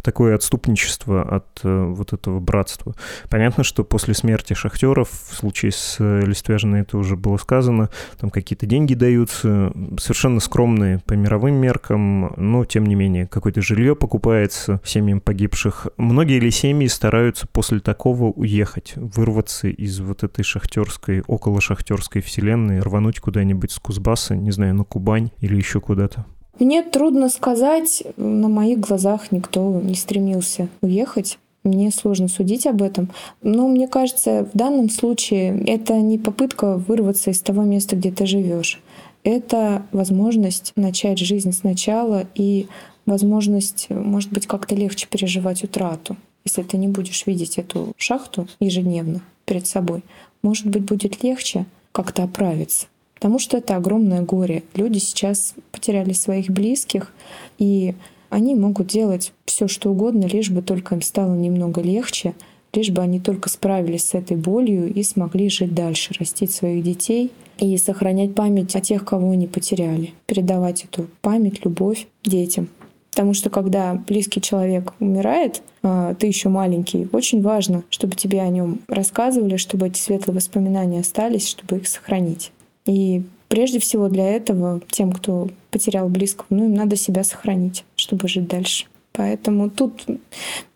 такое 0.00 0.36
отступничество 0.36 1.22
от 1.22 1.46
э, 1.64 1.84
вот 1.88 2.12
этого 2.12 2.38
братства. 2.38 2.94
Понятно, 3.28 3.64
что 3.64 3.82
после 3.82 4.14
смерти 4.14 4.54
шахтеров, 4.54 5.08
в 5.10 5.34
случае 5.34 5.72
с 5.72 5.96
э, 5.98 6.20
Листвяжиной 6.24 6.82
это 6.82 6.96
уже 6.96 7.16
было 7.16 7.38
сказано, 7.38 7.90
там 8.20 8.30
какие-то 8.30 8.66
деньги 8.66 8.94
даются, 8.94 9.72
совершенно 9.98 10.38
скромные 10.38 11.00
по 11.00 11.14
мировым 11.14 11.56
меркам, 11.56 12.34
но, 12.36 12.64
тем 12.64 12.86
не 12.86 12.94
менее, 12.94 13.26
какое-то 13.26 13.62
жилье 13.62 13.96
покупается 13.96 14.80
семьям 14.84 15.20
погибших. 15.20 15.88
Многие 15.96 16.38
ли 16.38 16.52
семьи 16.52 16.86
стараются 16.86 17.48
после 17.48 17.80
такого 17.80 18.26
уехать, 18.26 18.92
вырваться 18.94 19.66
из 19.66 19.98
вот 19.98 20.22
этой 20.22 20.44
шахтерской, 20.44 21.24
около 21.26 21.60
шахтерской 21.60 21.79
шахтерской 21.80 22.20
вселенной, 22.20 22.80
рвануть 22.80 23.20
куда-нибудь 23.20 23.72
с 23.72 23.78
Кузбасса, 23.78 24.36
не 24.36 24.50
знаю, 24.50 24.74
на 24.74 24.84
Кубань 24.84 25.30
или 25.40 25.56
еще 25.56 25.80
куда-то? 25.80 26.26
Мне 26.58 26.82
трудно 26.82 27.30
сказать, 27.30 28.02
на 28.16 28.48
моих 28.48 28.80
глазах 28.80 29.32
никто 29.32 29.80
не 29.80 29.94
стремился 29.94 30.68
уехать. 30.82 31.38
Мне 31.64 31.90
сложно 31.90 32.28
судить 32.28 32.66
об 32.66 32.82
этом. 32.82 33.10
Но 33.42 33.68
мне 33.68 33.88
кажется, 33.88 34.48
в 34.52 34.56
данном 34.56 34.90
случае 34.90 35.62
это 35.66 35.94
не 36.00 36.18
попытка 36.18 36.76
вырваться 36.76 37.30
из 37.30 37.40
того 37.40 37.62
места, 37.62 37.96
где 37.96 38.10
ты 38.10 38.26
живешь. 38.26 38.80
Это 39.24 39.82
возможность 39.92 40.72
начать 40.76 41.18
жизнь 41.18 41.52
сначала 41.52 42.26
и 42.34 42.66
возможность, 43.06 43.88
может 43.90 44.30
быть, 44.32 44.46
как-то 44.46 44.74
легче 44.74 45.06
переживать 45.10 45.64
утрату. 45.64 46.16
Если 46.44 46.62
ты 46.62 46.78
не 46.78 46.88
будешь 46.88 47.26
видеть 47.26 47.58
эту 47.58 47.92
шахту 47.98 48.48
ежедневно 48.60 49.20
перед 49.44 49.66
собой, 49.66 50.02
может 50.42 50.66
быть, 50.66 50.82
будет 50.82 51.22
легче 51.22 51.66
как-то 51.92 52.24
оправиться. 52.24 52.86
Потому 53.14 53.38
что 53.38 53.58
это 53.58 53.76
огромное 53.76 54.22
горе. 54.22 54.62
Люди 54.74 54.98
сейчас 54.98 55.54
потеряли 55.72 56.12
своих 56.12 56.48
близких, 56.48 57.12
и 57.58 57.94
они 58.30 58.54
могут 58.54 58.86
делать 58.86 59.32
все, 59.44 59.68
что 59.68 59.90
угодно, 59.90 60.24
лишь 60.26 60.50
бы 60.50 60.62
только 60.62 60.94
им 60.94 61.02
стало 61.02 61.34
немного 61.34 61.82
легче, 61.82 62.34
лишь 62.72 62.90
бы 62.90 63.02
они 63.02 63.20
только 63.20 63.48
справились 63.48 64.06
с 64.06 64.14
этой 64.14 64.36
болью 64.36 64.92
и 64.92 65.02
смогли 65.02 65.50
жить 65.50 65.74
дальше, 65.74 66.14
растить 66.18 66.52
своих 66.52 66.82
детей 66.82 67.30
и 67.58 67.76
сохранять 67.76 68.34
память 68.34 68.74
о 68.76 68.80
тех, 68.80 69.04
кого 69.04 69.32
они 69.32 69.46
потеряли, 69.46 70.14
передавать 70.26 70.84
эту 70.84 71.08
память, 71.20 71.64
любовь 71.64 72.06
детям. 72.24 72.68
Потому 73.10 73.34
что 73.34 73.50
когда 73.50 73.94
близкий 73.94 74.40
человек 74.40 74.94
умирает, 75.00 75.62
а, 75.82 76.14
ты 76.14 76.26
еще 76.26 76.48
маленький, 76.48 77.08
очень 77.12 77.42
важно, 77.42 77.82
чтобы 77.90 78.14
тебе 78.14 78.40
о 78.40 78.48
нем 78.48 78.80
рассказывали, 78.88 79.56
чтобы 79.56 79.88
эти 79.88 79.98
светлые 79.98 80.36
воспоминания 80.36 81.00
остались, 81.00 81.48
чтобы 81.48 81.78
их 81.78 81.88
сохранить. 81.88 82.52
И 82.86 83.22
прежде 83.48 83.78
всего 83.80 84.08
для 84.08 84.28
этого 84.28 84.80
тем, 84.90 85.12
кто 85.12 85.48
потерял 85.70 86.08
близкого, 86.08 86.46
ну 86.50 86.64
им 86.66 86.74
надо 86.74 86.96
себя 86.96 87.24
сохранить, 87.24 87.84
чтобы 87.96 88.28
жить 88.28 88.48
дальше. 88.48 88.86
Поэтому 89.12 89.70
тут 89.70 90.06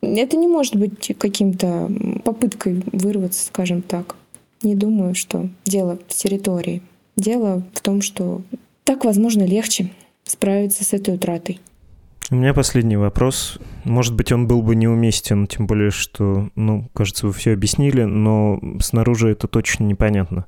это 0.02 0.36
не 0.36 0.48
может 0.48 0.76
быть 0.76 1.14
каким-то 1.18 1.90
попыткой 2.24 2.82
вырваться, 2.92 3.46
скажем 3.46 3.80
так. 3.80 4.16
Не 4.62 4.74
думаю, 4.74 5.14
что 5.14 5.48
дело 5.64 5.98
в 6.08 6.14
территории. 6.14 6.82
Дело 7.16 7.62
в 7.74 7.80
том, 7.80 8.02
что 8.02 8.42
так, 8.82 9.04
возможно, 9.04 9.44
легче 9.44 9.90
справиться 10.24 10.84
с 10.84 10.92
этой 10.92 11.14
утратой. 11.14 11.60
У 12.30 12.36
меня 12.36 12.54
последний 12.54 12.96
вопрос. 12.96 13.58
Может 13.84 14.14
быть, 14.14 14.32
он 14.32 14.46
был 14.46 14.62
бы 14.62 14.74
неуместен, 14.74 15.46
тем 15.46 15.66
более, 15.66 15.90
что, 15.90 16.48
ну, 16.54 16.88
кажется, 16.94 17.26
вы 17.26 17.34
все 17.34 17.52
объяснили, 17.52 18.04
но 18.04 18.58
снаружи 18.80 19.28
это 19.28 19.46
точно 19.46 19.84
непонятно. 19.84 20.46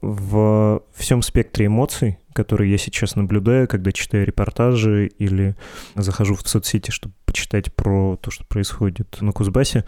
В 0.00 0.82
всем 0.92 1.22
спектре 1.22 1.66
эмоций, 1.66 2.18
которые 2.32 2.72
я 2.72 2.78
сейчас 2.78 3.14
наблюдаю, 3.14 3.68
когда 3.68 3.92
читаю 3.92 4.26
репортажи 4.26 5.06
или 5.06 5.54
захожу 5.94 6.34
в 6.34 6.48
соцсети, 6.48 6.90
чтобы 6.90 7.14
почитать 7.34 7.74
про 7.74 8.16
то, 8.22 8.30
что 8.30 8.44
происходит 8.46 9.18
на 9.20 9.32
Кузбассе, 9.32 9.84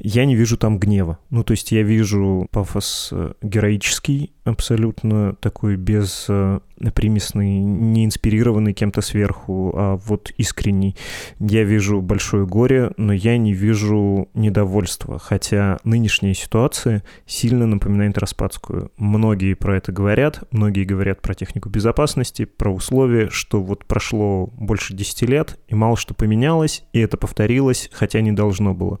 я 0.00 0.26
не 0.26 0.36
вижу 0.36 0.58
там 0.58 0.78
гнева. 0.78 1.18
Ну, 1.30 1.42
то 1.42 1.52
есть 1.52 1.72
я 1.72 1.82
вижу 1.82 2.46
пафос 2.50 3.08
э, 3.12 3.32
героический, 3.40 4.34
абсолютно 4.44 5.34
такой 5.36 5.76
без 5.76 6.26
э, 6.28 6.60
примесный, 6.94 7.58
не 7.58 8.04
инспирированный 8.04 8.72
кем-то 8.72 9.00
сверху, 9.00 9.72
а 9.76 9.96
вот 9.96 10.30
искренний. 10.36 10.96
Я 11.38 11.64
вижу 11.64 12.00
большое 12.00 12.46
горе, 12.46 12.92
но 12.96 13.12
я 13.12 13.36
не 13.38 13.52
вижу 13.52 14.28
недовольства, 14.34 15.18
хотя 15.18 15.78
нынешняя 15.84 16.34
ситуация 16.34 17.02
сильно 17.26 17.66
напоминает 17.66 18.18
распадскую. 18.18 18.90
Многие 18.96 19.54
про 19.54 19.76
это 19.76 19.92
говорят, 19.92 20.42
многие 20.50 20.84
говорят 20.84 21.20
про 21.20 21.34
технику 21.34 21.68
безопасности, 21.68 22.44
про 22.44 22.72
условия, 22.72 23.28
что 23.30 23.62
вот 23.62 23.84
прошло 23.84 24.46
больше 24.46 24.94
10 24.94 25.22
лет, 25.22 25.58
и 25.68 25.74
мало 25.74 25.96
что 25.96 26.14
поменялось, 26.14 26.84
и 26.92 26.98
это 27.00 27.16
повторилось, 27.16 27.88
хотя 27.92 28.20
не 28.20 28.32
должно 28.32 28.74
было. 28.74 29.00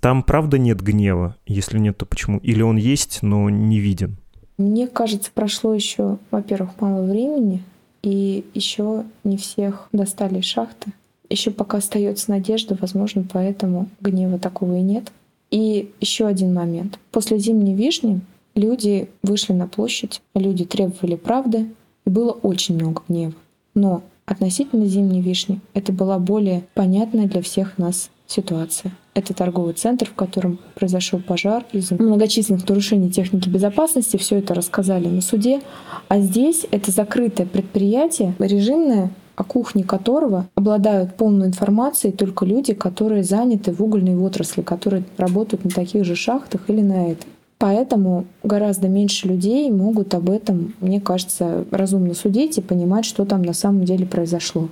Там 0.00 0.22
правда 0.22 0.58
нет 0.58 0.80
гнева? 0.80 1.36
Если 1.46 1.78
нет, 1.78 1.98
то 1.98 2.06
почему? 2.06 2.38
Или 2.38 2.62
он 2.62 2.76
есть, 2.76 3.20
но 3.22 3.48
не 3.50 3.78
виден? 3.78 4.16
Мне 4.56 4.88
кажется, 4.88 5.30
прошло 5.32 5.72
еще, 5.72 6.18
во-первых, 6.30 6.70
мало 6.80 7.02
времени, 7.02 7.62
и 8.02 8.44
еще 8.54 9.04
не 9.24 9.36
всех 9.36 9.88
достали 9.92 10.40
из 10.40 10.44
шахты. 10.44 10.92
Еще 11.30 11.50
пока 11.50 11.78
остается 11.78 12.30
надежда, 12.30 12.76
возможно, 12.80 13.24
поэтому 13.30 13.88
гнева 14.00 14.38
такого 14.38 14.78
и 14.78 14.82
нет. 14.82 15.12
И 15.50 15.92
еще 16.00 16.26
один 16.26 16.54
момент. 16.54 16.98
После 17.10 17.38
зимней 17.38 17.74
вишни 17.74 18.20
люди 18.54 19.08
вышли 19.22 19.52
на 19.52 19.66
площадь, 19.66 20.22
люди 20.34 20.64
требовали 20.64 21.16
правды, 21.16 21.68
и 22.04 22.10
было 22.10 22.32
очень 22.32 22.74
много 22.74 23.02
гнева. 23.08 23.34
Но 23.74 24.02
относительно 24.28 24.86
зимней 24.86 25.20
вишни 25.20 25.60
это 25.74 25.92
была 25.92 26.18
более 26.18 26.64
понятная 26.74 27.26
для 27.26 27.42
всех 27.42 27.78
нас 27.78 28.10
ситуация. 28.26 28.92
Это 29.14 29.34
торговый 29.34 29.72
центр, 29.72 30.06
в 30.06 30.14
котором 30.14 30.58
произошел 30.74 31.18
пожар 31.18 31.64
из-за 31.72 31.94
многочисленных 31.94 32.68
нарушений 32.68 33.10
техники 33.10 33.48
безопасности. 33.48 34.18
Все 34.18 34.36
это 34.36 34.54
рассказали 34.54 35.08
на 35.08 35.22
суде. 35.22 35.60
А 36.08 36.20
здесь 36.20 36.66
это 36.70 36.90
закрытое 36.90 37.46
предприятие, 37.46 38.34
режимное, 38.38 39.10
о 39.34 39.44
кухне 39.44 39.82
которого 39.82 40.48
обладают 40.54 41.16
полной 41.16 41.46
информацией 41.46 42.12
только 42.12 42.44
люди, 42.44 42.74
которые 42.74 43.24
заняты 43.24 43.72
в 43.72 43.80
угольной 43.80 44.16
отрасли, 44.16 44.62
которые 44.62 45.04
работают 45.16 45.64
на 45.64 45.70
таких 45.70 46.04
же 46.04 46.14
шахтах 46.14 46.68
или 46.68 46.82
на 46.82 47.12
этой. 47.12 47.28
Поэтому 47.58 48.26
гораздо 48.44 48.88
меньше 48.88 49.26
людей 49.26 49.68
могут 49.70 50.14
об 50.14 50.30
этом, 50.30 50.74
мне 50.80 51.00
кажется, 51.00 51.64
разумно 51.72 52.14
судить 52.14 52.56
и 52.56 52.62
понимать, 52.62 53.04
что 53.04 53.24
там 53.24 53.42
на 53.42 53.52
самом 53.52 53.84
деле 53.84 54.06
произошло. 54.06 54.68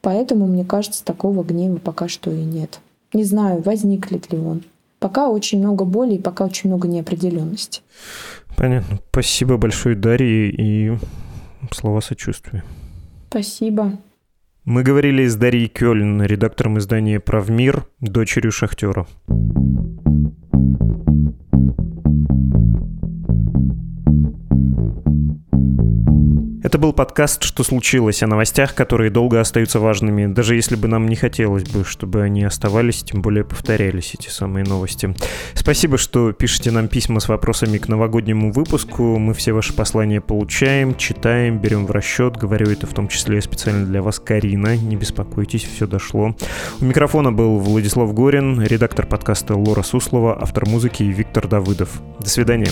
Поэтому, 0.00 0.46
мне 0.46 0.64
кажется, 0.64 1.04
такого 1.04 1.44
гнева 1.44 1.76
пока 1.76 2.08
что 2.08 2.30
и 2.30 2.42
нет. 2.42 2.80
Не 3.12 3.24
знаю, 3.24 3.62
возникнет 3.62 4.32
ли 4.32 4.38
он. 4.38 4.62
Пока 4.98 5.28
очень 5.28 5.58
много 5.58 5.84
боли 5.84 6.14
и 6.14 6.22
пока 6.22 6.44
очень 6.44 6.70
много 6.70 6.88
неопределенности. 6.88 7.82
Понятно. 8.56 8.98
Спасибо 9.10 9.58
большое, 9.58 9.94
Дарья, 9.94 10.50
и 10.50 10.96
слова 11.70 12.00
сочувствия. 12.00 12.64
Спасибо. 13.28 13.98
Мы 14.64 14.82
говорили 14.84 15.26
с 15.26 15.36
Дарьей 15.36 15.68
Кёльн, 15.68 16.22
редактором 16.22 16.78
издания 16.78 17.18
«Правмир», 17.20 17.86
дочерью 18.00 18.52
шахтера. 18.52 19.06
Это 26.72 26.78
был 26.78 26.94
подкаст 26.94 27.42
«Что 27.42 27.64
случилось?» 27.64 28.22
о 28.22 28.26
новостях, 28.26 28.74
которые 28.74 29.10
долго 29.10 29.38
остаются 29.38 29.78
важными, 29.78 30.24
даже 30.24 30.54
если 30.54 30.74
бы 30.74 30.88
нам 30.88 31.06
не 31.06 31.16
хотелось 31.16 31.64
бы, 31.64 31.84
чтобы 31.84 32.22
они 32.22 32.44
оставались, 32.44 33.02
тем 33.02 33.20
более 33.20 33.44
повторялись 33.44 34.14
эти 34.14 34.30
самые 34.30 34.64
новости. 34.64 35.14
Спасибо, 35.52 35.98
что 35.98 36.32
пишете 36.32 36.70
нам 36.70 36.88
письма 36.88 37.20
с 37.20 37.28
вопросами 37.28 37.76
к 37.76 37.88
новогоднему 37.88 38.52
выпуску. 38.52 39.18
Мы 39.18 39.34
все 39.34 39.52
ваши 39.52 39.74
послания 39.74 40.22
получаем, 40.22 40.94
читаем, 40.94 41.58
берем 41.58 41.84
в 41.84 41.90
расчет. 41.90 42.38
Говорю 42.38 42.70
это 42.70 42.86
в 42.86 42.94
том 42.94 43.06
числе 43.08 43.42
специально 43.42 43.84
для 43.84 44.00
вас, 44.00 44.18
Карина. 44.18 44.74
Не 44.74 44.96
беспокойтесь, 44.96 45.64
все 45.64 45.86
дошло. 45.86 46.34
У 46.80 46.86
микрофона 46.86 47.30
был 47.32 47.58
Владислав 47.58 48.14
Горин, 48.14 48.62
редактор 48.62 49.04
подкаста 49.04 49.54
Лора 49.56 49.82
Суслова, 49.82 50.40
автор 50.40 50.66
музыки 50.66 51.02
Виктор 51.02 51.46
Давыдов. 51.48 52.00
До 52.18 52.30
свидания. 52.30 52.70